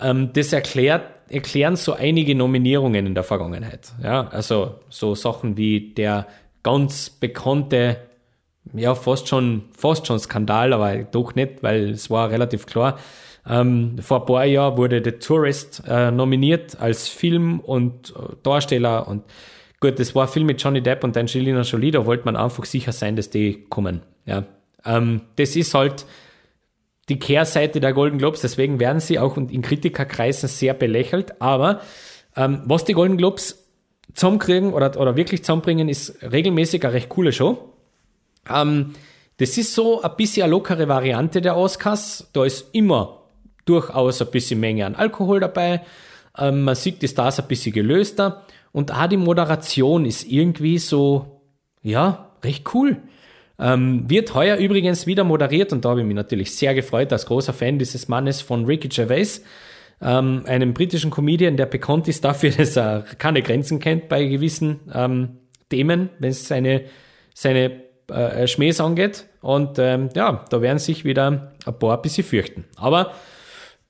[0.00, 3.92] Ähm, das erklärt, erklären so einige Nominierungen in der Vergangenheit.
[4.02, 6.26] Ja, also so Sachen wie der
[6.62, 7.98] ganz bekannte,
[8.74, 12.98] ja, fast schon, fast schon Skandal, aber doch nicht, weil es war relativ klar.
[13.48, 19.08] Ähm, vor ein paar Jahren wurde The Tourist äh, nominiert als Film und äh, Darsteller
[19.08, 19.24] und
[19.80, 22.64] gut, das war ein Film mit Johnny Depp und Angelina Jolie, da wollte man einfach
[22.64, 24.02] sicher sein, dass die kommen.
[24.26, 24.44] Ja,
[24.84, 26.06] ähm, das ist halt
[27.08, 31.40] die Kehrseite der Golden Globes, deswegen werden sie auch in Kritikerkreisen sehr belächelt.
[31.40, 31.80] Aber
[32.36, 33.66] ähm, was die Golden Globes
[34.14, 37.72] zusammenkriegen oder, oder wirklich zusammenbringen, ist regelmäßig eine recht coole Show.
[38.48, 38.94] Ähm,
[39.38, 42.28] das ist so ein bisschen eine lockere Variante der Oscars.
[42.32, 43.22] Da ist immer
[43.64, 45.82] durchaus ein bisschen Menge an Alkohol dabei.
[46.38, 48.42] Ähm, man sieht die Stars ein bisschen gelöster.
[48.72, 51.42] Und auch die Moderation ist irgendwie so,
[51.82, 53.02] ja, recht cool.
[53.58, 57.26] Ähm, wird heuer übrigens wieder moderiert und da habe ich mich natürlich sehr gefreut, als
[57.26, 59.42] großer Fan dieses Mannes von Ricky Gervais,
[60.00, 64.80] ähm, einem britischen Comedian, der bekannt ist dafür, dass er keine Grenzen kennt bei gewissen
[64.92, 65.38] ähm,
[65.68, 66.84] Themen, wenn es seine,
[67.34, 69.26] seine äh, Schmähs angeht.
[69.40, 72.64] Und ähm, ja, da werden sich wieder ein paar ein bisschen fürchten.
[72.76, 73.12] Aber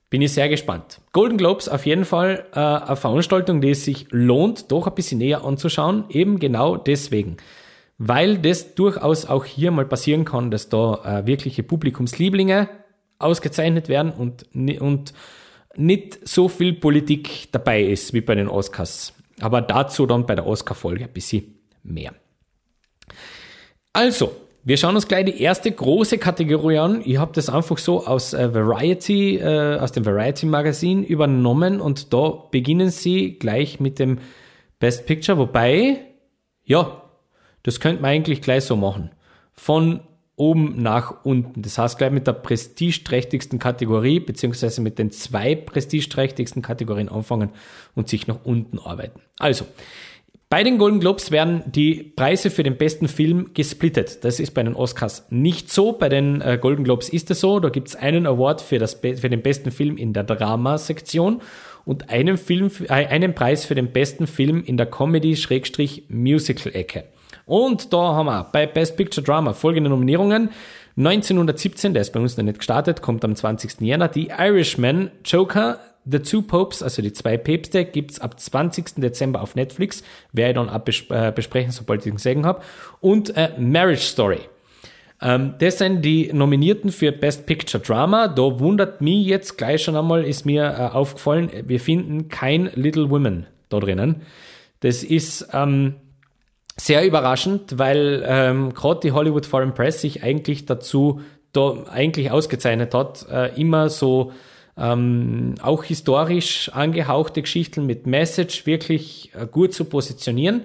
[0.09, 1.01] bin ich sehr gespannt.
[1.11, 5.17] Golden Globes auf jeden Fall äh, eine Veranstaltung, die es sich lohnt, doch ein bisschen
[5.17, 7.37] näher anzuschauen, eben genau deswegen
[8.07, 12.67] weil das durchaus auch hier mal passieren kann, dass da äh, wirkliche Publikumslieblinge
[13.17, 14.45] ausgezeichnet werden und,
[14.81, 15.13] und
[15.75, 19.13] nicht so viel Politik dabei ist wie bei den Oscars.
[19.39, 22.13] Aber dazu dann bei der Oscar-Folge ein bisschen mehr.
[23.93, 24.35] Also,
[24.65, 27.01] wir schauen uns gleich die erste große Kategorie an.
[27.05, 32.13] Ich habe das einfach so aus äh, Variety, äh, aus dem Variety Magazin übernommen und
[32.13, 34.19] da beginnen sie gleich mit dem
[34.79, 35.99] Best Picture, wobei,
[36.65, 37.02] ja,
[37.63, 39.11] das könnte man eigentlich gleich so machen.
[39.53, 40.01] Von
[40.35, 41.61] oben nach unten.
[41.61, 47.51] Das heißt gleich mit der prestigeträchtigsten Kategorie, beziehungsweise mit den zwei prestigeträchtigsten Kategorien anfangen
[47.95, 49.21] und sich nach unten arbeiten.
[49.37, 49.65] Also,
[50.49, 54.23] bei den Golden Globes werden die Preise für den besten Film gesplittet.
[54.23, 55.93] Das ist bei den Oscars nicht so.
[55.93, 57.59] Bei den äh, Golden Globes ist es so.
[57.59, 61.41] Da gibt es einen Award für, das, für den besten Film in der Drama-Sektion
[61.85, 67.05] und einen, Film, äh, einen Preis für den besten Film in der Comedy-Musical-Ecke.
[67.45, 70.49] Und da haben wir bei Best Picture Drama folgende Nominierungen.
[70.95, 73.81] 1917, der ist bei uns noch nicht gestartet, kommt am 20.
[73.81, 74.07] Jänner.
[74.07, 78.95] Die Irishman, Joker, The Two Popes, also die zwei Päpste, gibt's ab 20.
[78.95, 80.03] Dezember auf Netflix.
[80.31, 82.61] Werde ich dann ab äh, besprechen, sobald ich ihn gesehen habe.
[83.01, 84.39] Und äh, Marriage Story.
[85.21, 88.27] Ähm, das sind die Nominierten für Best Picture Drama.
[88.27, 93.09] Da wundert mich jetzt gleich schon einmal, ist mir äh, aufgefallen, wir finden kein Little
[93.09, 94.21] Women da drinnen.
[94.81, 95.95] Das ist ähm,
[96.77, 102.93] sehr überraschend, weil ähm, gerade die Hollywood Foreign Press sich eigentlich dazu da eigentlich ausgezeichnet
[102.93, 104.31] hat, äh, immer so
[104.75, 110.63] ähm, auch historisch angehauchte Geschichten mit Message wirklich äh, gut zu positionieren.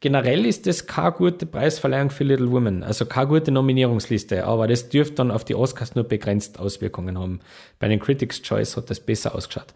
[0.00, 4.88] Generell ist das keine gute Preisverleihung für Little Women, also keine gute Nominierungsliste, aber das
[4.90, 7.40] dürfte dann auf die Oscars nur begrenzt Auswirkungen haben.
[7.80, 9.74] Bei den Critics' Choice hat das besser ausgeschaut.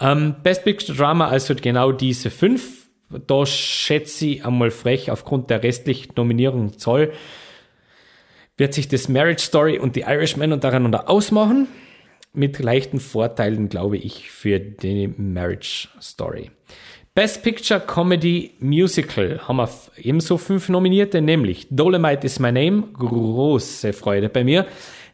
[0.00, 2.79] Ähm, Best Picture Drama, also genau diese fünf
[3.10, 7.12] da schätze ich einmal frech aufgrund der restlichen Nominierung Zoll,
[8.56, 11.66] wird sich das Marriage Story und die Irishman untereinander ausmachen.
[12.32, 16.52] Mit leichten Vorteilen, glaube ich, für die Marriage Story.
[17.12, 23.92] Best Picture Comedy Musical haben wir ebenso fünf Nominierte, nämlich Dolomite is My Name, große
[23.92, 24.66] Freude bei mir.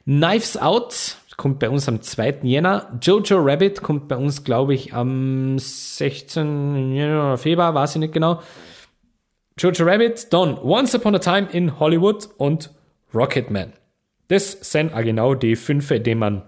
[0.04, 2.40] Knives Out, kommt bei uns am 2.
[2.42, 2.98] Jänner.
[3.00, 7.36] Jojo Rabbit kommt bei uns, glaube ich, am 16.
[7.36, 8.40] Februar, weiß ich nicht genau.
[9.58, 12.70] Jojo Rabbit, dann Once Upon a Time in Hollywood und
[13.14, 13.72] Rocketman.
[14.28, 16.42] Das sind auch genau die fünf, die man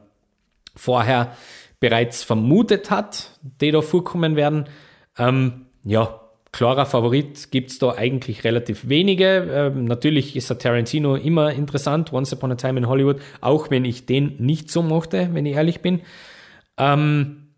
[0.75, 1.37] vorher
[1.81, 4.69] bereits vermutet hat, die da vorkommen werden.
[5.17, 6.21] Ähm, ja,
[6.53, 9.49] klarer Favorit gibt es da eigentlich relativ wenige.
[9.51, 13.85] Ähm, natürlich ist der Tarantino immer interessant, Once Upon a Time in Hollywood, auch wenn
[13.85, 16.01] ich den nicht so mochte, wenn ich ehrlich bin.
[16.77, 17.49] Ähm,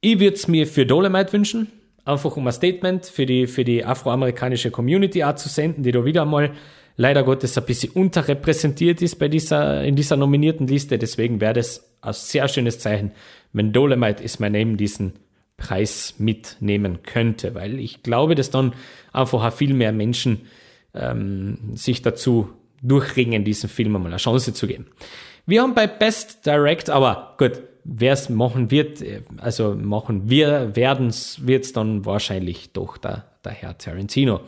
[0.00, 1.68] ich würde es mir für Dolomite wünschen,
[2.04, 6.04] einfach um ein Statement für die, für die afroamerikanische Community auch zu senden, die da
[6.04, 6.52] wieder mal
[6.96, 10.98] leider Gottes ein bisschen unterrepräsentiert ist bei dieser, in dieser nominierten Liste.
[10.98, 13.12] Deswegen wäre das ein sehr schönes Zeichen,
[13.52, 15.14] wenn Dolomite is my name diesen
[15.60, 18.72] Preis mitnehmen könnte, weil ich glaube, dass dann
[19.12, 20.48] einfach viel mehr Menschen
[20.94, 22.48] ähm, sich dazu
[22.82, 24.86] durchringen, diesem Film einmal eine Chance zu geben.
[25.46, 29.04] Wir haben bei Best Direct, aber gut, wer es machen wird,
[29.38, 34.40] also machen wir, werden wird es dann wahrscheinlich doch der, der Herr Tarantino.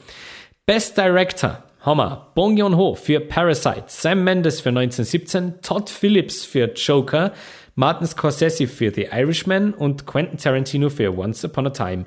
[0.66, 7.32] Best Director wir Bong Joon-ho für Parasite, Sam Mendes für 1917, Todd Phillips für Joker,
[7.74, 12.04] Martin Scorsese für The Irishman und Quentin Tarantino für Once Upon a Time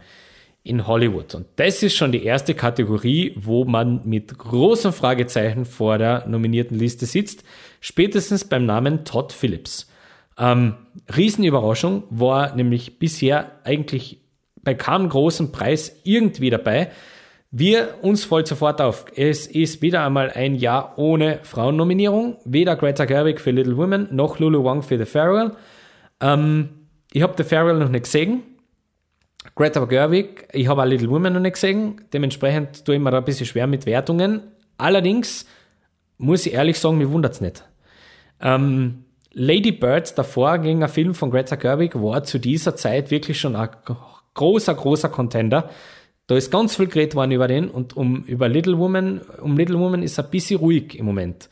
[0.64, 1.36] in Hollywood.
[1.36, 6.78] Und das ist schon die erste Kategorie, wo man mit großen Fragezeichen vor der nominierten
[6.78, 7.44] Liste sitzt,
[7.82, 9.90] spätestens beim Namen Todd Phillips.
[10.38, 10.76] Ähm,
[11.16, 14.20] Riesenüberraschung war nämlich bisher eigentlich
[14.64, 16.92] bei keinem großen Preis irgendwie dabei.
[17.52, 19.06] Wir uns voll sofort auf.
[19.16, 22.38] Es ist wieder einmal ein Jahr ohne Frauennominierung.
[22.44, 25.52] Weder Greta Gerwig für Little Women noch Lulu Wang für The Farewell.
[26.20, 26.70] Ähm,
[27.14, 28.44] ich habe The Farewell noch nicht gesehen.
[29.56, 32.02] Greta Gerwig, ich habe auch Little Women noch nicht gesehen.
[32.12, 34.42] Dementsprechend tue ich mir da ein bisschen schwer mit Wertungen.
[34.78, 35.46] Allerdings
[36.18, 37.64] muss ich ehrlich sagen, mir wundert es nicht.
[38.42, 43.40] Ähm, Lady Bird, davor gegen ein Film von Greta Gerwig, war zu dieser Zeit wirklich
[43.40, 43.70] schon ein
[44.34, 45.70] großer, großer Contender.
[46.28, 49.80] Da ist ganz viel geredet worden über den und um, über Little Woman, um Little
[49.80, 51.50] Woman ist ein bisschen ruhig im Moment.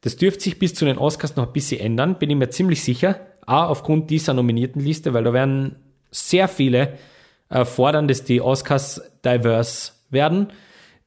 [0.00, 2.82] Das dürfte sich bis zu den Oscars noch ein bisschen ändern, bin ich mir ziemlich
[2.82, 3.20] sicher.
[3.46, 5.76] Auch aufgrund dieser nominierten Liste, weil da werden
[6.10, 6.98] sehr viele
[7.48, 10.48] äh, fordern, dass die Oscars diverse werden.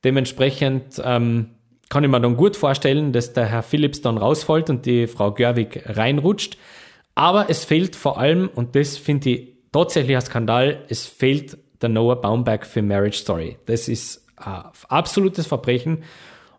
[0.04, 1.50] Dementsprechend ähm,
[1.90, 5.34] kann ich mir dann gut vorstellen, dass der Herr Phillips dann rausfällt und die Frau
[5.34, 6.58] Görwig reinrutscht.
[7.16, 11.90] Aber es fehlt vor allem, und das finde ich tatsächlich ein Skandal, es fehlt der
[11.90, 13.58] Noah Baumbach für Marriage Story.
[13.66, 16.04] Das ist ein absolutes Verbrechen.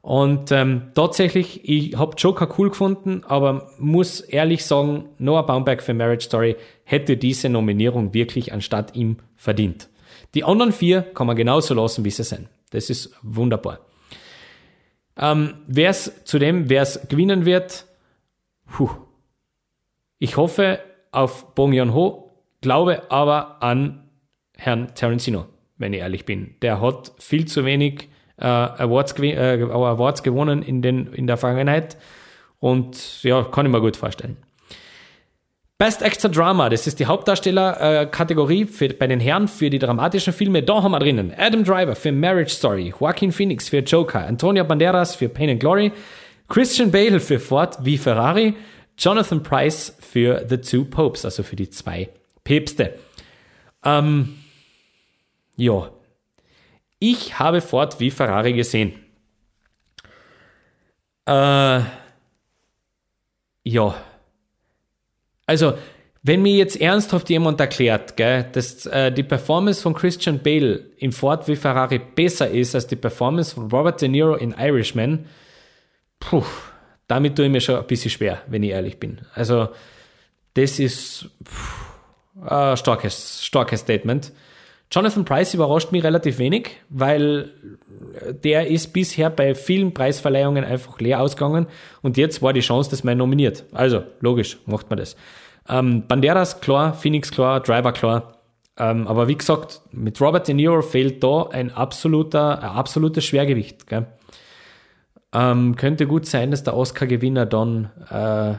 [0.03, 5.93] Und ähm, tatsächlich, ich habe Joker cool gefunden, aber muss ehrlich sagen, Noah Baumbach für
[5.93, 9.89] Marriage Story hätte diese Nominierung wirklich anstatt ihm verdient.
[10.35, 12.49] Die anderen vier kann man genauso lassen, wie sie sind.
[12.71, 13.81] Das ist wunderbar.
[15.19, 17.85] Ähm, wer es zudem, wer es gewinnen wird,
[18.67, 18.91] puh.
[20.19, 20.79] ich hoffe
[21.13, 24.10] auf Bong Joon-ho, glaube aber an
[24.61, 25.47] Herrn Tarantino,
[25.79, 26.55] wenn ich ehrlich bin.
[26.61, 31.97] Der hat viel zu wenig äh, Awards, äh, Awards gewonnen in, den, in der Vergangenheit
[32.59, 34.37] und ja, kann ich mir gut vorstellen.
[35.79, 40.63] Best Extra Drama, das ist die Hauptdarsteller-Kategorie äh, bei den Herren für die dramatischen Filme.
[40.63, 45.15] Da haben wir drinnen Adam Driver für Marriage Story, Joaquin Phoenix für Joker, Antonio Banderas
[45.15, 45.91] für Pain and Glory,
[46.49, 48.55] Christian Bale für Ford wie Ferrari,
[48.99, 52.11] Jonathan Price für The Two Popes, also für die zwei
[52.45, 52.97] Päpste.
[53.83, 54.35] Ähm,
[55.61, 55.91] ja,
[56.99, 58.95] ich habe Ford wie Ferrari gesehen.
[61.27, 61.81] Äh,
[63.65, 63.95] ja.
[65.47, 65.75] Also,
[66.23, 71.13] wenn mir jetzt ernsthaft jemand erklärt, gell, dass äh, die Performance von Christian Bale in
[71.13, 75.27] Ford wie Ferrari besser ist als die Performance von Robert De Niro in Irishman,
[76.21, 76.45] puh,
[77.07, 79.21] damit tue ich mir schon ein bisschen schwer, wenn ich ehrlich bin.
[79.35, 79.69] Also,
[80.55, 84.33] das ist puh, ein starkes, starkes Statement.
[84.93, 87.51] Jonathan Price überrascht mich relativ wenig, weil
[88.43, 91.67] der ist bisher bei vielen Preisverleihungen einfach leer ausgegangen
[92.03, 93.65] und jetzt war die Chance, dass man nominiert.
[93.73, 95.17] Also, logisch, macht man das.
[95.69, 98.39] Ähm, Banderas klar, Phoenix klar, Driver klar.
[98.77, 103.85] Ähm, aber wie gesagt, mit Robert De Niro fehlt da ein absoluter, ein absolutes Schwergewicht.
[105.33, 108.55] Ähm, könnte gut sein, dass der Oscar-Gewinner dann äh,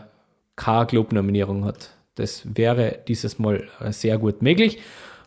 [0.55, 1.89] keine Globe-Nominierung hat.
[2.15, 4.79] Das wäre dieses Mal sehr gut möglich.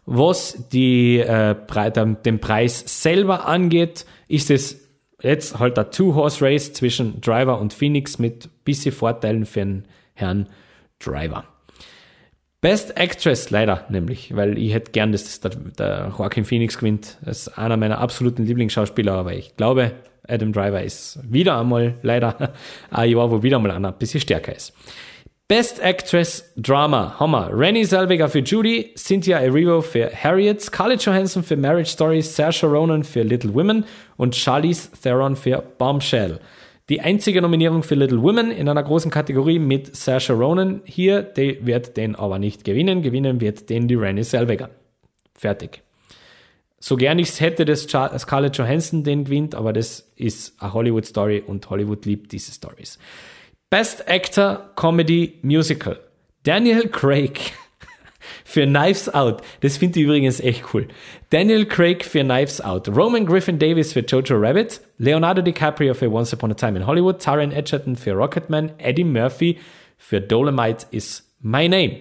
[0.07, 1.55] Was die, äh,
[2.25, 4.81] den Preis selber angeht, ist es
[5.23, 10.49] jetzt halt ein Two-Horse-Race zwischen Driver und Phoenix mit bisschen Vorteilen für den Herrn
[10.99, 11.45] Driver.
[12.61, 17.19] Best Actress leider nämlich, weil ich hätte gern, dass das der, der Joaquin Phoenix gewinnt.
[17.23, 19.93] Das ist einer meiner absoluten Lieblingsschauspieler, aber ich glaube,
[20.27, 22.55] Adam Driver ist wieder einmal leider
[22.91, 24.73] ein Jahr, wo wieder mal einer ein bisschen stärker ist.
[25.47, 27.51] Best Actress Drama Hammer.
[27.53, 33.05] Rennie Zellweger für Judy, Cynthia Erivo für Harriet, Scarlett Johansson für Marriage Story, Saoirse Ronan
[33.05, 33.85] für Little Women
[34.17, 36.41] und Charlize Theron für Bombshell.
[36.89, 41.59] Die einzige Nominierung für Little Women in einer großen Kategorie mit Saoirse Ronan hier, die
[41.61, 43.03] wird den aber nicht gewinnen.
[43.03, 44.71] Gewinnen wird den die Rennie Zellweger.
[45.35, 45.83] Fertig.
[46.79, 51.05] So gern ich es hätte, dass Scarlett Johansson den gewinnt, aber das ist eine Hollywood
[51.05, 52.99] Story und Hollywood liebt diese Stories.
[53.71, 55.99] Best Actor Comedy Musical.
[56.45, 57.53] Daniel Craig
[58.45, 59.43] für Knives Out.
[59.61, 60.89] Das finde ich übrigens echt cool.
[61.31, 62.89] Daniel Craig für Knives Out.
[62.89, 64.81] Roman Griffin Davis für Jojo Rabbit.
[64.99, 67.21] Leonardo DiCaprio für Once Upon a Time in Hollywood.
[67.21, 68.73] Taron Edgerton für Rocketman.
[68.79, 69.59] Eddie Murphy
[69.97, 72.01] für Dolomite is My Name.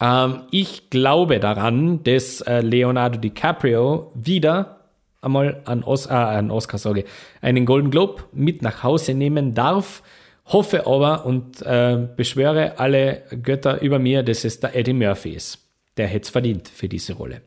[0.00, 4.78] Ähm, ich glaube daran, dass äh, Leonardo DiCaprio wieder
[5.20, 7.04] einmal an, Os äh, an Oscar sage,
[7.40, 10.02] einen Golden Globe mit nach Hause nehmen darf.
[10.48, 15.58] Hoffe aber und äh, beschwöre alle Götter über mir, dass es der Eddie Murphy ist.
[15.96, 17.42] Der hätte es verdient für diese Rolle.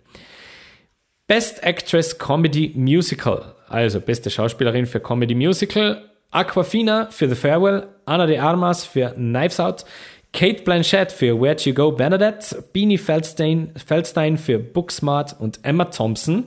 [1.25, 8.25] Best Actress Comedy Musical, also beste Schauspielerin für Comedy Musical, Aquafina für The Farewell, Anna
[8.27, 9.85] de Armas für Knives Out,
[10.33, 16.45] Kate Blanchett für Where'd You Go Bernadette, Beanie Feldstein, Feldstein für Booksmart und Emma Thompson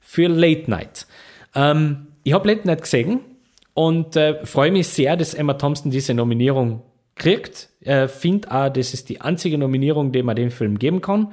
[0.00, 1.06] für Late Night.
[1.54, 3.20] Ähm, ich habe Late Night gesehen
[3.74, 6.82] und äh, freue mich sehr, dass Emma Thompson diese Nominierung
[7.14, 7.68] kriegt.
[7.80, 11.32] Äh, Finde auch, das ist die einzige Nominierung, die man dem Film geben kann.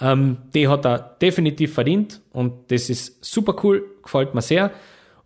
[0.00, 4.70] Ähm, die hat er definitiv verdient und das ist super cool, gefällt mir sehr.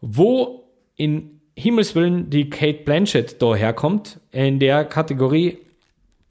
[0.01, 0.65] Wo
[0.97, 5.59] in Himmelswillen die Kate Blanchett da herkommt, in der Kategorie,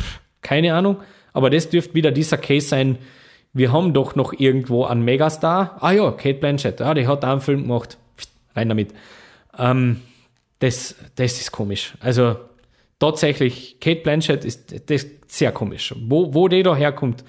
[0.01, 0.97] pff, keine Ahnung,
[1.33, 2.97] aber das dürfte wieder dieser Case sein,
[3.53, 5.77] wir haben doch noch irgendwo einen Megastar.
[5.81, 7.97] Ah ja, Kate Blanchett, ja, die hat da einen Film gemacht.
[8.55, 8.93] Rein damit.
[9.57, 10.01] Ähm,
[10.61, 11.93] das, das ist komisch.
[11.99, 12.35] Also
[12.99, 15.93] tatsächlich, Kate Blanchett ist das sehr komisch.
[16.07, 17.23] Wo, wo die da herkommt,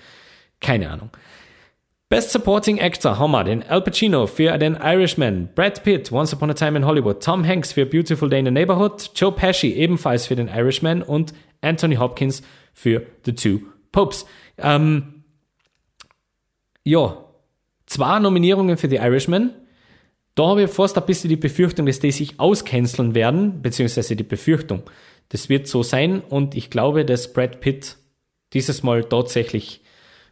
[0.60, 1.10] keine Ahnung.
[2.10, 6.50] Best Supporting Actor haben wir den Al Pacino für den Irishman, Brad Pitt, Once Upon
[6.50, 10.26] a Time in Hollywood, Tom Hanks für Beautiful Day in the Neighborhood, Joe Pesci ebenfalls
[10.26, 12.42] für den Irishman und Anthony Hopkins
[12.74, 13.60] für The Two
[13.92, 14.26] Popes.
[14.58, 15.24] Ähm,
[16.84, 17.16] ja,
[17.86, 19.54] zwei Nominierungen für The Irishman.
[20.34, 24.22] Da habe ich fast ein bisschen die Befürchtung, dass die sich auscanceln werden, beziehungsweise die
[24.22, 24.82] Befürchtung.
[25.28, 27.96] Das wird so sein und ich glaube, dass Brad Pitt
[28.52, 29.82] dieses Mal tatsächlich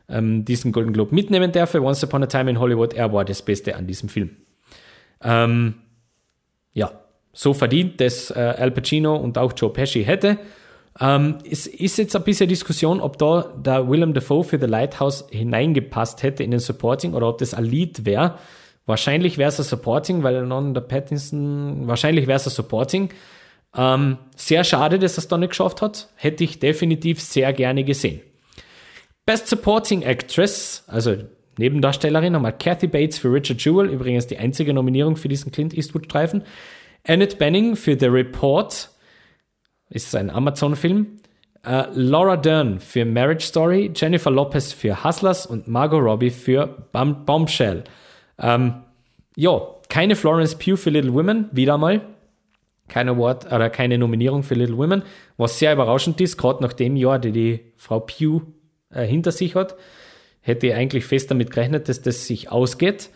[0.09, 1.75] ähm, diesen Golden Globe mitnehmen darf.
[1.75, 4.37] Once Upon a Time in Hollywood, er war das Beste an diesem Film.
[5.23, 5.75] Ähm,
[6.73, 6.93] ja,
[7.33, 10.39] so verdient, dass äh, Al Pacino und auch Joe Pesci hätte.
[10.99, 15.27] Ähm, es ist jetzt ein bisschen Diskussion, ob da der Willem Dafoe für The Lighthouse
[15.31, 18.39] hineingepasst hätte in den Supporting oder ob das ein Lied wäre.
[18.91, 23.11] Wahrscheinlich wäre es ein Supporting, weil non der Pattinson, wahrscheinlich wäre es ein Supporting.
[23.77, 26.09] Ähm, sehr schade, dass er es da nicht geschafft hat.
[26.17, 28.21] Hätte ich definitiv sehr gerne gesehen.
[29.25, 31.17] Best Supporting Actress, also
[31.57, 36.43] Nebendarstellerin, wir Kathy Bates für Richard Jewell, übrigens die einzige Nominierung für diesen Clint Eastwood-Streifen.
[37.07, 38.91] Annette Benning für The Report,
[39.91, 41.19] ist ein Amazon-Film.
[41.67, 47.27] Uh, Laura Dern für Marriage Story, Jennifer Lopez für Hustlers und Margot Robbie für Bom
[47.27, 47.85] Bombshell.
[48.41, 48.75] Ähm,
[49.37, 52.01] ja, keine Florence Pugh für Little Women, wieder mal.
[52.89, 55.03] Kein Award oder keine Nominierung für Little Women,
[55.37, 58.43] was sehr überraschend ist, gerade nach dem Jahr, die die Frau Pugh
[58.91, 59.77] äh, hinter sich hat.
[60.41, 63.11] Hätte ich eigentlich fest damit gerechnet, dass das sich ausgeht.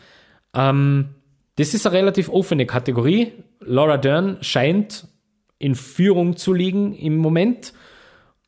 [0.54, 1.14] Ähm,
[1.56, 3.32] das ist eine relativ offene Kategorie.
[3.60, 5.08] Laura Dern scheint
[5.58, 7.72] in Führung zu liegen im Moment.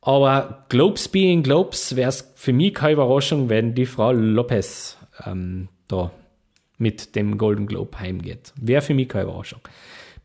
[0.01, 5.67] Aber Globes being Globes wäre es für mich keine Überraschung, wenn die Frau Lopez ähm,
[5.87, 6.11] da
[6.77, 8.53] mit dem Golden Globe heimgeht.
[8.59, 9.61] Wäre für mich keine Überraschung.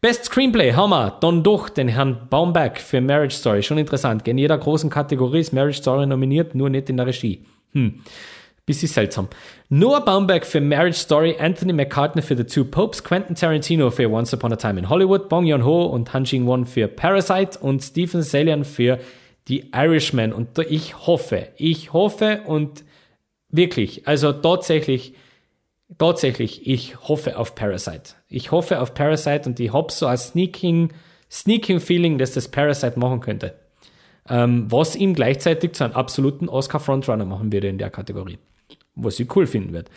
[0.00, 3.62] Best Screenplay haben wir dann doch den Herrn Baumberg für Marriage Story.
[3.62, 4.26] Schon interessant.
[4.26, 7.44] In jeder großen Kategorie ist Marriage Story nominiert, nur nicht in der Regie.
[7.72, 8.00] Hm.
[8.66, 9.28] Bisschen seltsam.
[9.68, 14.34] Noah Baumberg für Marriage Story, Anthony McCartney für The Two Popes, Quentin Tarantino für Once
[14.34, 18.64] Upon a Time in Hollywood, Bong Joon-ho und Han Jing-won für Parasite und Stephen Salian
[18.64, 18.98] für
[19.46, 20.32] The Irishman.
[20.32, 22.84] Und ich hoffe, ich hoffe und
[23.50, 25.14] wirklich, also tatsächlich,
[25.98, 28.14] tatsächlich, ich hoffe auf Parasite.
[28.28, 30.92] Ich hoffe auf Parasite und ich habe so ein sneaking,
[31.30, 33.54] sneaking Feeling, dass das Parasite machen könnte.
[34.28, 38.38] Ähm, was ihm gleichzeitig zu einem absoluten Oscar-Frontrunner machen würde in der Kategorie.
[38.94, 39.90] Was ich cool finden wird.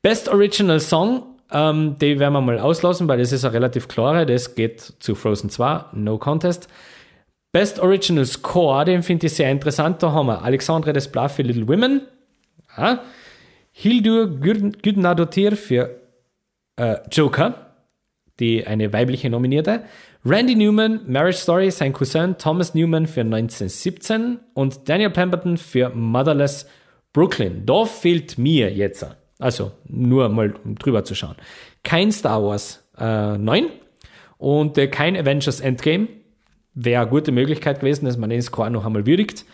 [0.00, 4.26] Best Original Song, ähm, die werden wir mal auslassen, weil das ist eine relativ klare.
[4.26, 6.68] Das geht zu Frozen 2, No Contest.
[7.52, 10.02] Best Original Score, den finde ich sehr interessant.
[10.02, 12.02] Da haben wir Alexandre Desplat für Little Women.
[12.76, 13.00] Ja.
[13.80, 16.00] Hildur Gudnadottir für
[16.74, 17.76] äh, Joker,
[18.40, 19.84] die eine weibliche Nominierte.
[20.24, 26.68] Randy Newman, Marriage Story, sein Cousin Thomas Newman für 1917 und Daniel Pemberton für Motherless
[27.12, 27.66] Brooklyn.
[27.66, 29.06] Da fehlt mir jetzt,
[29.38, 31.36] also nur mal drüber zu schauen,
[31.84, 33.66] kein Star Wars äh, 9
[34.38, 36.08] und äh, kein Avengers Endgame.
[36.74, 39.44] Wäre eine gute Möglichkeit gewesen, dass man den Score noch einmal würdigt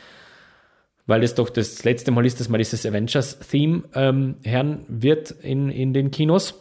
[1.07, 5.71] weil es doch das letzte Mal ist, dass man dieses Avengers-Theme ähm, hören wird in,
[5.71, 6.61] in den Kinos.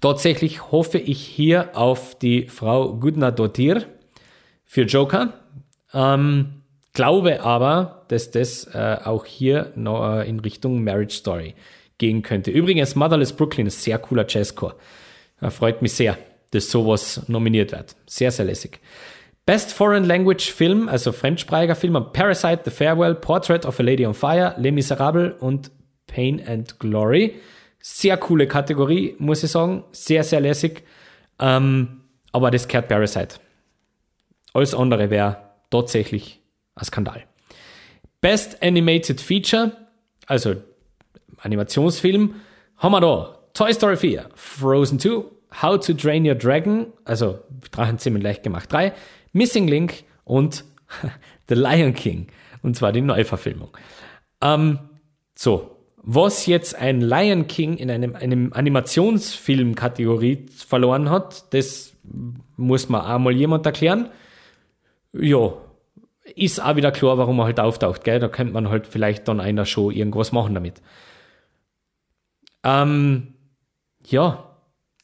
[0.00, 3.84] Tatsächlich hoffe ich hier auf die Frau Gudna Dottir
[4.64, 5.34] für Joker.
[5.92, 11.54] Ähm, glaube aber, dass das äh, auch hier noch äh, in Richtung Marriage Story
[11.98, 12.52] gehen könnte.
[12.52, 14.76] Übrigens, Motherless Brooklyn ist sehr cooler Jazzcore.
[15.40, 16.16] Äh, freut mich sehr,
[16.52, 17.96] dass sowas nominiert wird.
[18.06, 18.80] Sehr, sehr lässig.
[19.48, 24.12] Best Foreign Language Film, also fremdsprachiger Film, Parasite, The Farewell, Portrait of a Lady on
[24.12, 25.70] Fire, Les Miserables und
[26.06, 27.40] Pain and Glory.
[27.80, 29.84] Sehr coole Kategorie, muss ich sagen.
[29.90, 30.82] Sehr, sehr lässig.
[31.38, 33.36] Ähm, aber das kehrt Parasite.
[34.52, 35.38] Alles andere wäre
[35.70, 36.42] tatsächlich
[36.74, 37.24] ein Skandal.
[38.20, 39.72] Best Animated Feature,
[40.26, 40.56] also
[41.38, 42.34] Animationsfilm,
[42.76, 45.24] haben wir da Toy Story 4, Frozen 2,
[45.62, 47.38] How to Drain Your Dragon, also
[47.70, 48.92] Drachenzimmer leicht gemacht 3,
[49.38, 50.64] Missing Link und
[51.48, 52.26] The Lion King,
[52.62, 53.70] und zwar die Neuverfilmung.
[54.42, 54.78] Ähm,
[55.34, 61.94] so, was jetzt ein Lion King in einem, einem Animationsfilm-Kategorie verloren hat, das
[62.56, 64.10] muss man einmal jemand erklären.
[65.12, 65.52] Ja,
[66.34, 68.20] ist auch wieder klar, warum er halt auftaucht, gell?
[68.20, 70.82] Da könnte man halt vielleicht dann einer Show irgendwas machen damit.
[72.64, 73.34] Ähm,
[74.06, 74.47] ja,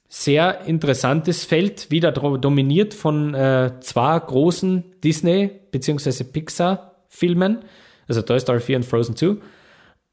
[0.09, 6.25] sehr interessantes Feld, wieder dominiert von äh, zwei großen Disney- bzw.
[6.25, 7.59] Pixar-Filmen,
[8.07, 9.37] also Toy Story 4 und Frozen 2.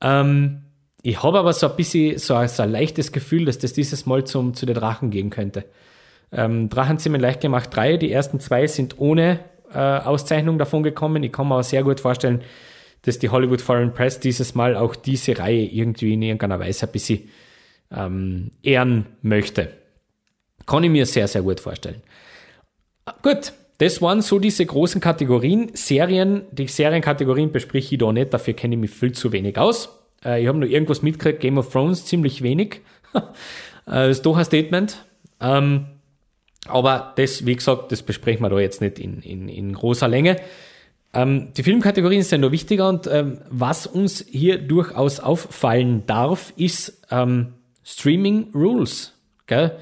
[0.02, 0.62] Ähm,
[1.04, 4.06] ich habe aber so ein bisschen so ein, so ein, leichtes Gefühl, dass das dieses
[4.06, 5.66] Mal zum, zu den Drachen gehen könnte.
[6.32, 9.40] Ähm, Drachenzimmer leicht gemacht 3, die ersten zwei sind ohne
[9.74, 11.24] äh, Auszeichnung davon gekommen.
[11.24, 12.42] Ich kann mir aber sehr gut vorstellen,
[13.04, 16.92] dass die Hollywood Foreign Press dieses Mal auch diese Reihe irgendwie in irgendeiner Weise ein
[16.92, 17.30] bisschen
[17.92, 19.81] ähm, ehren möchte.
[20.66, 22.02] Kann ich mir sehr, sehr gut vorstellen.
[23.22, 25.72] Gut, das waren so diese großen Kategorien.
[25.74, 29.90] Serien, die Serienkategorien bespreche ich da nicht, dafür kenne ich mich viel zu wenig aus.
[30.24, 32.82] Äh, ich habe nur irgendwas mitgekriegt, Game of Thrones ziemlich wenig.
[33.88, 35.04] äh, ist doch ein Statement.
[35.40, 35.88] Ähm,
[36.68, 40.38] aber das, wie gesagt, das besprechen wir da jetzt nicht in, in, in großer Länge.
[41.14, 47.02] Ähm, die Filmkategorien sind nur wichtiger und ähm, was uns hier durchaus auffallen darf, ist
[47.84, 49.14] Streaming Rules.
[49.48, 49.76] Gell?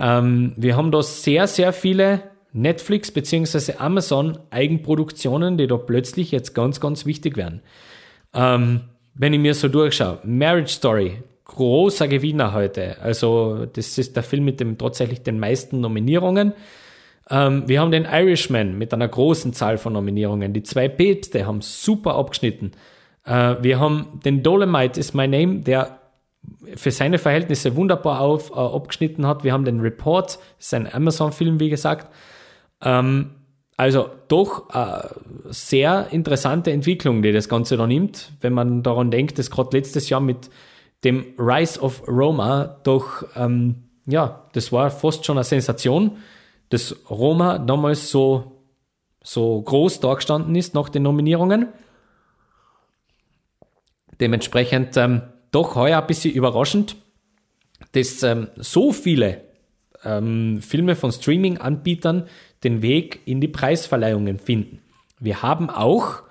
[0.00, 2.22] Ähm, wir haben da sehr, sehr viele
[2.52, 3.74] Netflix bzw.
[3.78, 7.60] Amazon Eigenproduktionen, die da plötzlich jetzt ganz, ganz wichtig werden.
[8.34, 8.80] Ähm,
[9.14, 13.00] wenn ich mir so durchschaue, Marriage Story, großer Gewinner heute.
[13.00, 16.54] Also das ist der Film mit dem tatsächlich den meisten Nominierungen.
[17.28, 20.52] Ähm, wir haben den Irishman mit einer großen Zahl von Nominierungen.
[20.52, 22.72] Die zwei Päpste haben super abgeschnitten.
[23.24, 25.99] Äh, wir haben den Dolomite is My Name, der
[26.74, 29.44] für seine Verhältnisse wunderbar auf, äh, abgeschnitten hat.
[29.44, 32.12] Wir haben den Report, das ist ein Amazon-Film, wie gesagt.
[32.82, 33.30] Ähm,
[33.76, 35.08] also doch äh,
[35.46, 40.10] sehr interessante Entwicklung, die das Ganze da nimmt, wenn man daran denkt, dass gerade letztes
[40.10, 40.50] Jahr mit
[41.02, 46.18] dem Rise of Roma doch, ähm, ja, das war fast schon eine Sensation,
[46.68, 48.60] dass Roma damals so,
[49.22, 51.68] so groß dargestanden ist nach den Nominierungen.
[54.20, 56.96] Dementsprechend ähm, doch heuer ein bisschen überraschend,
[57.92, 59.42] dass ähm, so viele
[60.04, 62.28] ähm, Filme von Streaming-Anbietern
[62.64, 64.80] den Weg in die Preisverleihungen finden.
[65.18, 66.22] Wir haben auch,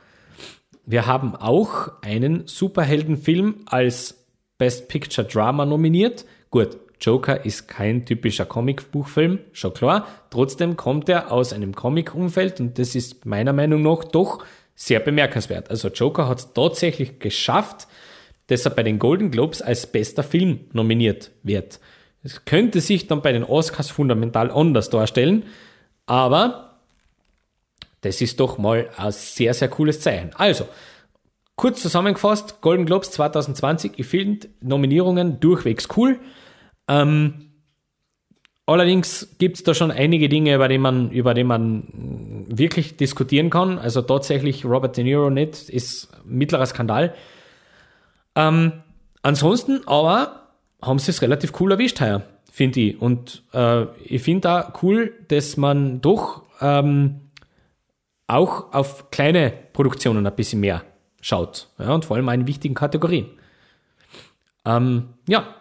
[0.86, 4.26] wir haben auch einen Superheldenfilm als
[4.58, 6.26] Best Picture Drama nominiert.
[6.50, 10.08] Gut, Joker ist kein typischer Comicbuchfilm, schon klar.
[10.30, 14.44] Trotzdem kommt er aus einem Comic-Umfeld und das ist meiner Meinung nach doch
[14.76, 15.70] sehr bemerkenswert.
[15.70, 17.88] Also Joker hat es tatsächlich geschafft,
[18.50, 21.80] er bei den Golden Globes als bester Film nominiert wird.
[22.24, 25.44] Es könnte sich dann bei den Oscars fundamental anders darstellen,
[26.06, 26.80] aber
[28.02, 30.32] das ist doch mal ein sehr, sehr cooles Zeichen.
[30.36, 30.66] Also,
[31.56, 36.20] kurz zusammengefasst, Golden Globes 2020, ich finde Nominierungen durchwegs cool.
[36.88, 37.52] Ähm,
[38.66, 43.50] allerdings gibt es da schon einige Dinge, über die, man, über die man wirklich diskutieren
[43.50, 43.78] kann.
[43.78, 47.14] Also tatsächlich Robert De Niro nicht, ist mittlerer Skandal.
[48.36, 48.74] Ähm,
[49.22, 50.48] ansonsten aber
[50.82, 53.02] haben sie es relativ cool erwischt heuer, finde ich.
[53.02, 57.22] Und äh, ich finde auch cool, dass man doch ähm,
[58.28, 60.84] auch auf kleine Produktionen ein bisschen mehr
[61.22, 61.68] schaut.
[61.80, 63.28] Ja, und vor allem in wichtigen Kategorien.
[64.66, 65.56] Ähm, ja,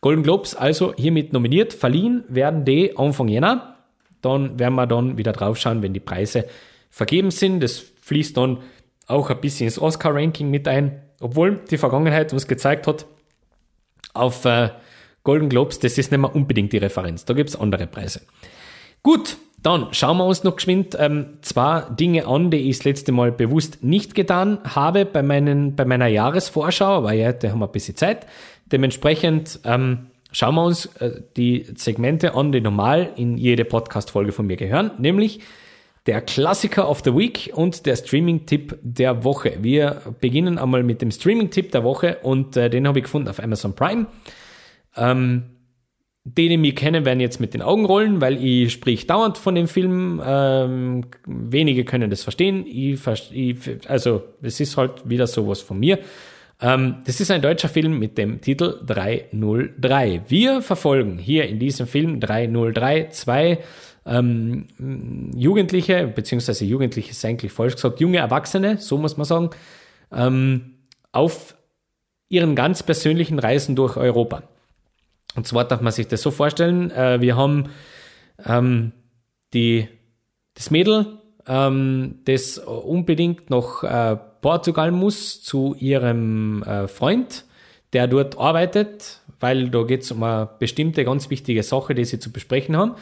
[0.00, 1.72] Golden Globes also hiermit nominiert.
[1.72, 3.76] Verliehen werden die Anfang Jänner.
[4.22, 6.46] Dann werden wir dann wieder drauf schauen, wenn die Preise
[6.90, 7.60] vergeben sind.
[7.60, 8.58] Das fließt dann
[9.06, 11.02] auch ein bisschen ins Oscar-Ranking mit ein.
[11.20, 13.06] Obwohl die Vergangenheit uns gezeigt hat,
[14.14, 14.70] auf äh,
[15.22, 17.24] Golden Globes, das ist nicht mehr unbedingt die Referenz.
[17.24, 18.22] Da gibt es andere Preise.
[19.02, 23.12] Gut, dann schauen wir uns noch geschwind ähm, zwei Dinge an, die ich das letzte
[23.12, 27.66] Mal bewusst nicht getan habe bei, meinen, bei meiner Jahresvorschau, aber ja, da haben wir
[27.66, 28.26] ein bisschen Zeit.
[28.72, 34.46] Dementsprechend ähm, schauen wir uns äh, die Segmente an, die normal in jede Podcast-Folge von
[34.46, 35.40] mir gehören, nämlich
[36.06, 39.58] der Klassiker of the Week und der Streaming-Tipp der Woche.
[39.60, 43.42] Wir beginnen einmal mit dem Streaming-Tipp der Woche und äh, den habe ich gefunden auf
[43.42, 44.06] Amazon Prime.
[44.96, 45.44] Ähm,
[46.24, 49.54] die, die mich kennen, werden jetzt mit den Augen rollen, weil ich sprich dauernd von
[49.54, 50.20] dem Film.
[50.24, 52.66] Ähm, wenige können das verstehen.
[52.66, 53.00] Ich,
[53.32, 55.98] ich, also, es ist halt wieder sowas von mir.
[56.60, 60.22] Ähm, das ist ein deutscher Film mit dem Titel 303.
[60.28, 63.58] Wir verfolgen hier in diesem Film 303 zwei
[64.06, 64.66] ähm,
[65.36, 69.50] Jugendliche, beziehungsweise Jugendliche ist eigentlich falsch gesagt, junge Erwachsene, so muss man sagen,
[70.12, 70.74] ähm,
[71.12, 71.54] auf
[72.28, 74.42] ihren ganz persönlichen Reisen durch Europa.
[75.36, 77.70] Und zwar darf man sich das so vorstellen, äh, wir haben
[78.46, 78.92] ähm,
[79.52, 79.88] die,
[80.54, 87.44] das Mädel, ähm, das unbedingt nach äh, Portugal muss zu ihrem äh, Freund,
[87.92, 92.18] der dort arbeitet, weil da geht es um eine bestimmte ganz wichtige Sache, die sie
[92.18, 92.94] zu besprechen haben.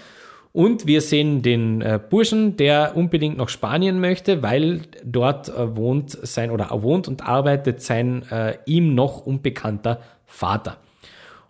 [0.53, 6.11] Und wir sehen den äh, Burschen, der unbedingt nach Spanien möchte, weil dort äh, wohnt
[6.11, 10.79] sein oder wohnt und arbeitet sein äh, ihm noch unbekannter Vater.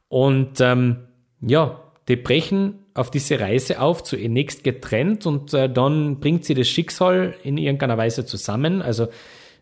[0.09, 0.97] Und ähm,
[1.41, 6.67] ja, die brechen auf diese Reise auf, zunächst getrennt und äh, dann bringt sie das
[6.67, 8.83] Schicksal in irgendeiner Weise zusammen.
[8.83, 9.09] Also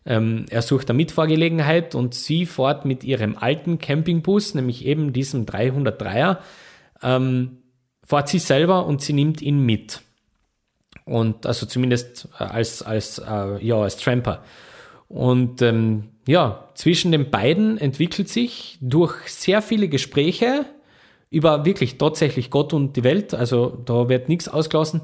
[0.05, 5.45] ähm, er sucht eine Mitfahrgelegenheit und sie fährt mit ihrem alten Campingbus, nämlich eben diesem
[5.45, 6.37] 303er,
[7.03, 7.57] ähm,
[8.07, 10.01] fährt sie selber und sie nimmt ihn mit.
[11.05, 14.43] Und also zumindest äh, als, als, äh, ja, als Tramper.
[15.09, 20.65] Und ähm, ja, zwischen den beiden entwickelt sich durch sehr viele Gespräche
[21.29, 25.01] über wirklich tatsächlich Gott und die Welt, also da wird nichts ausgelassen,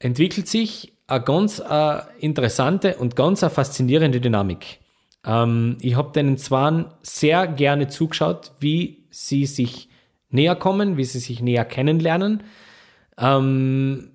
[0.00, 4.80] entwickelt sich eine ganz äh, interessante und ganz eine faszinierende Dynamik.
[5.24, 9.88] Ähm, ich habe den Zwan sehr gerne zugeschaut, wie sie sich
[10.30, 12.42] näher kommen, wie sie sich näher kennenlernen.
[13.18, 14.10] Ähm,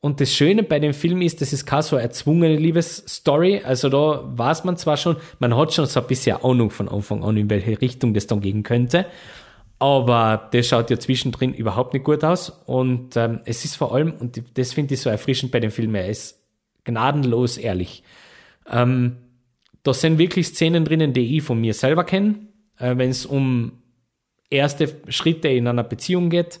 [0.00, 3.62] und das Schöne bei dem Film ist, das ist keine so erzwungene Liebesstory.
[3.64, 7.24] Also da weiß man zwar schon, man hat schon so ein bisschen Ahnung von Anfang
[7.24, 9.06] an, in welche Richtung das dann gehen könnte.
[9.78, 12.50] Aber das schaut ja zwischendrin überhaupt nicht gut aus.
[12.66, 15.94] Und ähm, es ist vor allem, und das finde ich so erfrischend bei dem Film,
[15.94, 16.38] er ist
[16.84, 18.02] gnadenlos ehrlich.
[18.70, 19.16] Ähm,
[19.84, 22.36] da sind wirklich Szenen drinnen, die ich von mir selber kenne,
[22.78, 23.83] äh, wenn es um
[24.50, 26.60] erste Schritte in einer Beziehung geht.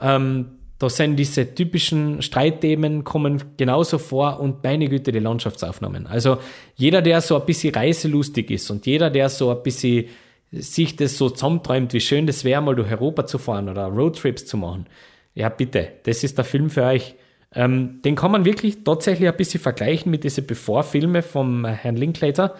[0.00, 6.06] Ähm, da sind diese typischen Streitthemen kommen genauso vor und meine Güte, die Landschaftsaufnahmen.
[6.06, 6.38] Also
[6.74, 10.06] jeder, der so ein bisschen reiselustig ist und jeder, der so ein bisschen
[10.50, 14.46] sich das so zusammenträumt, wie schön das wäre, mal durch Europa zu fahren oder Roadtrips
[14.46, 14.86] zu machen.
[15.34, 17.14] Ja, bitte, das ist der Film für euch.
[17.54, 22.56] Ähm, den kann man wirklich tatsächlich ein bisschen vergleichen mit diesen Before-Filme vom Herrn Linklater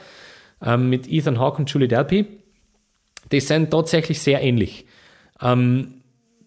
[0.65, 2.44] ähm, mit Ethan Hawke und Julie Delpy.
[3.33, 4.87] Die sind tatsächlich sehr ähnlich.
[5.41, 6.03] Ähm,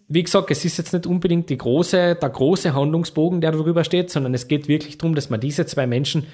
[0.08, 4.10] wie gesagt, es ist jetzt nicht unbedingt die große, der große Handlungsbogen, der darüber steht,
[4.10, 6.26] sondern es geht wirklich darum, dass man diese zwei Menschen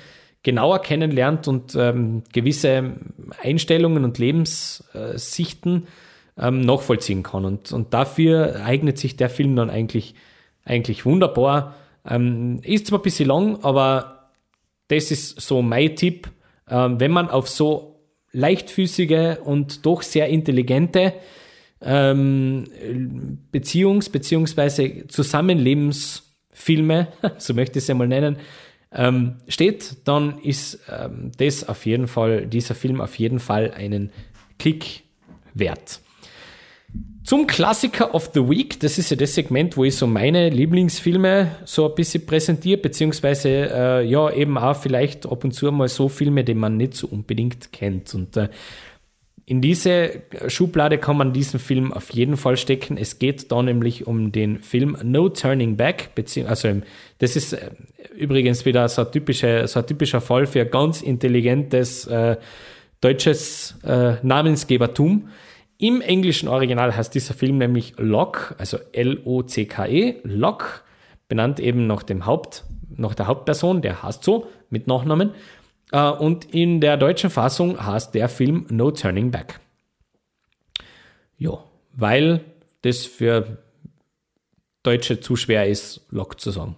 [0.45, 2.92] genauer kennenlernt und ähm, gewisse
[3.42, 5.88] Einstellungen und Lebenssichten
[6.38, 7.45] ähm, nachvollziehen kann.
[7.45, 10.14] Und, und dafür eignet sich der Film dann eigentlich,
[10.64, 11.74] eigentlich wunderbar.
[12.07, 14.30] Ähm, ist zwar ein bisschen lang, aber
[14.88, 16.30] das ist so mein Tipp.
[16.68, 17.93] Ähm, wenn man auf so
[18.35, 21.14] leichtfüßige und doch sehr intelligente
[21.80, 25.07] ähm, Beziehungs- bzw.
[25.09, 27.09] Zusammenlebensfilme,
[27.39, 28.37] so möchte ich es einmal nennen,
[28.93, 34.12] ähm, steht, dann ist ähm, das auf jeden Fall, dieser Film auf jeden Fall einen
[34.59, 35.03] Klick
[35.53, 36.01] wert.
[37.24, 41.57] Zum Klassiker of the Week, das ist ja das Segment, wo ich so meine Lieblingsfilme
[41.64, 46.11] so ein bisschen präsentiere, beziehungsweise äh, ja eben auch vielleicht ab und zu mal so
[46.11, 48.14] Filme, die man nicht so unbedingt kennt.
[48.14, 48.51] Und äh,
[49.47, 52.99] in diese Schublade kann man diesen Film auf jeden Fall stecken.
[52.99, 56.11] Es geht da nämlich um den Film No Turning Back,
[56.47, 56.80] also
[57.18, 57.70] das ist äh,
[58.16, 62.36] übrigens wieder so ein, typischer, so ein typischer Fall für ganz intelligentes äh,
[63.01, 65.28] deutsches äh, Namensgebertum.
[65.78, 70.84] Im englischen Original heißt dieser Film nämlich Lock, also L-O-C-K-E, Lock,
[71.28, 72.64] benannt eben nach dem Haupt,
[72.96, 75.32] nach der Hauptperson, der heißt so, mit Nachnamen.
[75.92, 79.60] Äh, und in der deutschen Fassung heißt der Film No Turning Back.
[81.38, 81.58] Ja,
[81.92, 82.40] weil
[82.82, 83.58] das für
[84.82, 86.76] Deutsche zu schwer ist, Lock zu sagen.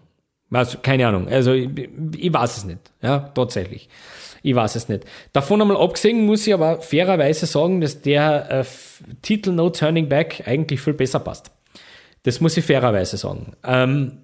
[0.50, 1.68] Also, keine Ahnung, also ich,
[2.16, 3.88] ich weiß es nicht, ja, tatsächlich.
[4.46, 5.04] Ich weiß es nicht.
[5.32, 8.64] Davon einmal abgesehen muss ich aber fairerweise sagen, dass der äh,
[9.20, 11.50] Titel No Turning Back eigentlich viel besser passt.
[12.22, 13.54] Das muss ich fairerweise sagen.
[13.64, 14.18] Ähm,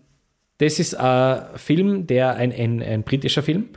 [0.58, 3.70] das ist ein Film, der ein, ein, ein britischer Film,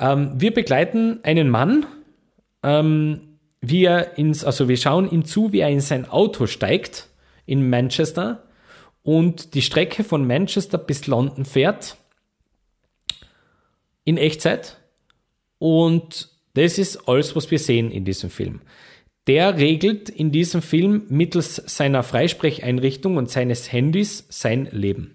[0.00, 1.86] ähm, wir begleiten einen Mann,
[2.64, 7.08] ähm, wie er ins, also wir schauen ihm zu, wie er in sein Auto steigt
[7.46, 8.42] in Manchester
[9.04, 11.98] und die Strecke von Manchester bis London fährt
[14.02, 14.78] in Echtzeit.
[15.62, 18.62] Und das ist alles, was wir sehen in diesem Film.
[19.28, 25.14] der regelt in diesem Film mittels seiner Freisprecheinrichtung und seines Handys sein Leben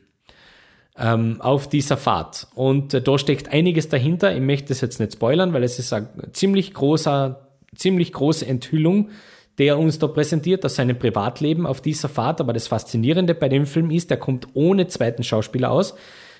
[0.98, 2.48] ähm, auf dieser Fahrt.
[2.56, 4.34] Und äh, da steckt einiges dahinter.
[4.34, 9.10] Ich möchte das jetzt nicht spoilern, weil es ist eine ziemlich großer, ziemlich große Enthüllung,
[9.58, 12.40] der uns da präsentiert aus seinem Privatleben auf dieser Fahrt.
[12.40, 15.96] Aber das Faszinierende bei dem Film ist, der kommt ohne zweiten Schauspieler aus.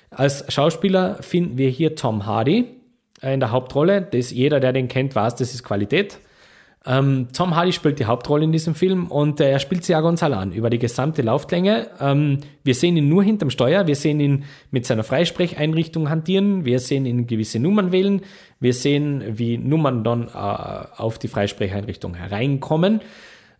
[0.08, 2.77] Als Schauspieler finden wir hier Tom Hardy
[3.22, 4.02] in der Hauptrolle.
[4.02, 6.18] Das jeder, der den kennt, weiß, das ist Qualität.
[6.86, 10.00] Ähm, Tom Hardy spielt die Hauptrolle in diesem Film und äh, er spielt sie ja
[10.00, 11.88] ganz allein über die gesamte Lauflänge.
[12.00, 16.78] Ähm, wir sehen ihn nur hinterm Steuer, wir sehen ihn mit seiner Freisprecheinrichtung hantieren, wir
[16.78, 18.22] sehen ihn gewisse Nummern wählen,
[18.60, 23.00] wir sehen, wie Nummern dann äh, auf die Freisprecheinrichtung hereinkommen.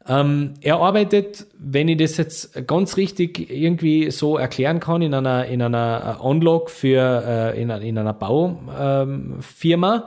[0.09, 5.45] Ähm, er arbeitet, wenn ich das jetzt ganz richtig irgendwie so erklären kann, in einer,
[5.45, 9.97] in einer On-Log für, äh, in, in einer Baufirma.
[9.97, 10.03] Ähm,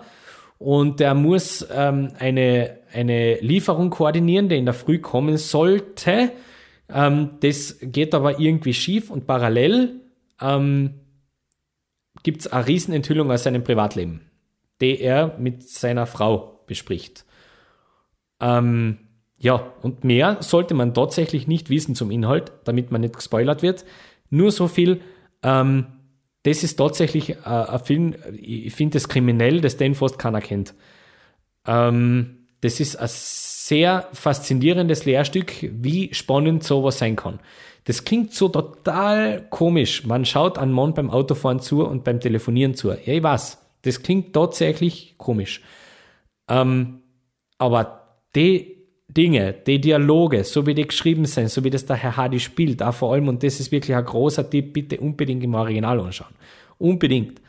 [0.58, 6.32] und der muss ähm, eine, eine Lieferung koordinieren, die in der Früh kommen sollte.
[6.89, 10.02] Ähm, das geht aber irgendwie schief und parallel
[10.39, 10.95] ähm,
[12.24, 14.22] gibt es eine Riesenenthüllung aus seinem Privatleben,
[14.82, 17.26] die er mit seiner Frau bespricht.
[18.39, 18.97] Ähm,
[19.41, 23.85] ja, und mehr sollte man tatsächlich nicht wissen zum Inhalt, damit man nicht gespoilert wird.
[24.29, 25.01] Nur so viel,
[25.41, 25.87] ähm,
[26.43, 30.75] das ist tatsächlich äh, ein Film, ich finde es kriminell, dass den fast keiner kennt.
[31.65, 37.39] Ähm, das ist ein sehr faszinierendes Lehrstück, wie spannend sowas sein kann.
[37.85, 40.05] Das klingt so total komisch.
[40.05, 42.89] Man schaut einen Mann beim Autofahren zu und beim Telefonieren zu.
[42.89, 45.63] Ja, ich weiß, das klingt tatsächlich komisch.
[46.47, 47.01] Ähm,
[47.57, 48.80] aber die
[49.14, 52.82] Dinge, die Dialoge, so wie die geschrieben sind, so wie das der Herr Hardy spielt,
[52.82, 56.34] auch vor allem, und das ist wirklich ein großer Tipp, bitte unbedingt im Original anschauen.
[56.78, 57.41] Unbedingt.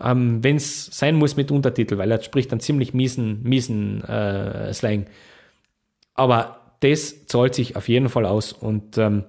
[0.00, 4.72] Ähm, Wenn es sein muss mit Untertitel, weil er spricht einen ziemlich miesen, miesen äh,
[4.72, 5.06] Slang.
[6.14, 9.24] Aber das zahlt sich auf jeden Fall aus und ähm,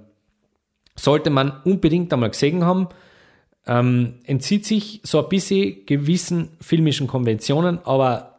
[0.95, 2.87] sollte man unbedingt einmal gesehen haben,
[3.67, 8.30] ähm, entzieht sich so ein bisschen gewissen filmischen Konventionen, aber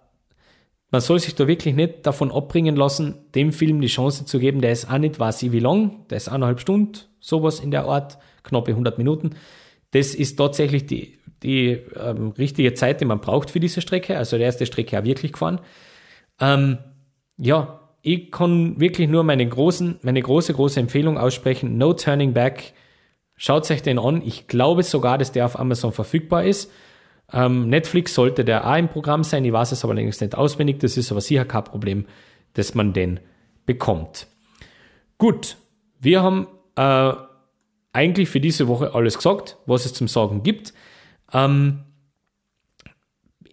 [0.92, 4.60] man soll sich da wirklich nicht davon abbringen lassen, dem Film die Chance zu geben.
[4.60, 7.86] Der ist auch nicht, weiß ich wie lang, der ist eineinhalb Stunden, sowas in der
[7.86, 9.30] Art, knappe 100 Minuten.
[9.92, 14.18] Das ist tatsächlich die, die ähm, richtige Zeit, die man braucht für diese Strecke.
[14.18, 15.60] Also der erste Strecke auch wirklich gefahren.
[16.38, 16.76] Ähm,
[17.38, 21.78] ja, ich kann wirklich nur meine, großen, meine große, große Empfehlung aussprechen.
[21.78, 22.74] No Turning Back.
[23.36, 24.20] Schaut euch den an.
[24.26, 26.70] Ich glaube sogar, dass der auf Amazon verfügbar ist.
[27.32, 30.80] Ähm, Netflix sollte der auch im Programm sein, ich weiß es aber längst nicht auswendig,
[30.80, 32.06] das ist aber sicher kein Problem,
[32.54, 33.20] dass man den
[33.64, 34.26] bekommt.
[35.18, 35.56] Gut,
[36.00, 37.12] wir haben äh,
[37.92, 40.74] eigentlich für diese Woche alles gesagt, was es zum Sagen gibt.
[41.32, 41.84] Ähm,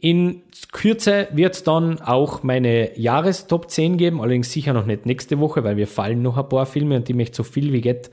[0.02, 5.40] in Kürze wird es dann auch meine Jahrestop 10 geben, allerdings sicher noch nicht nächste
[5.40, 8.10] Woche, weil wir fallen noch ein paar Filme und die möchte so viel wie geht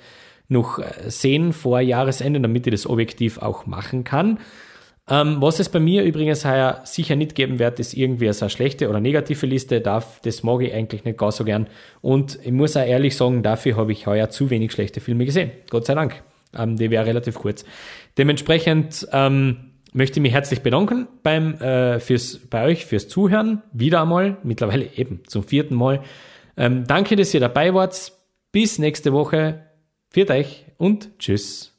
[0.48, 4.38] noch äh, sehen vor Jahresende, damit ich das objektiv auch machen kann.
[5.08, 8.88] Ähm, was es bei mir übrigens heuer sicher nicht geben wird, ist irgendwie eine schlechte
[8.88, 9.80] oder negative Liste.
[9.80, 11.68] Darf, das mag ich eigentlich nicht gar so gern.
[12.00, 15.52] Und ich muss auch ehrlich sagen, dafür habe ich heuer zu wenig schlechte Filme gesehen.
[15.70, 16.22] Gott sei Dank.
[16.56, 17.64] Ähm, die wäre relativ kurz.
[18.18, 23.62] Dementsprechend ähm, möchte ich mich herzlich bedanken beim, äh, fürs, bei euch fürs Zuhören.
[23.72, 26.02] Wieder einmal, mittlerweile eben zum vierten Mal.
[26.56, 28.12] Ähm, danke, dass ihr dabei wart.
[28.50, 29.66] Bis nächste Woche.
[30.10, 31.72] Viert euch und tschüss.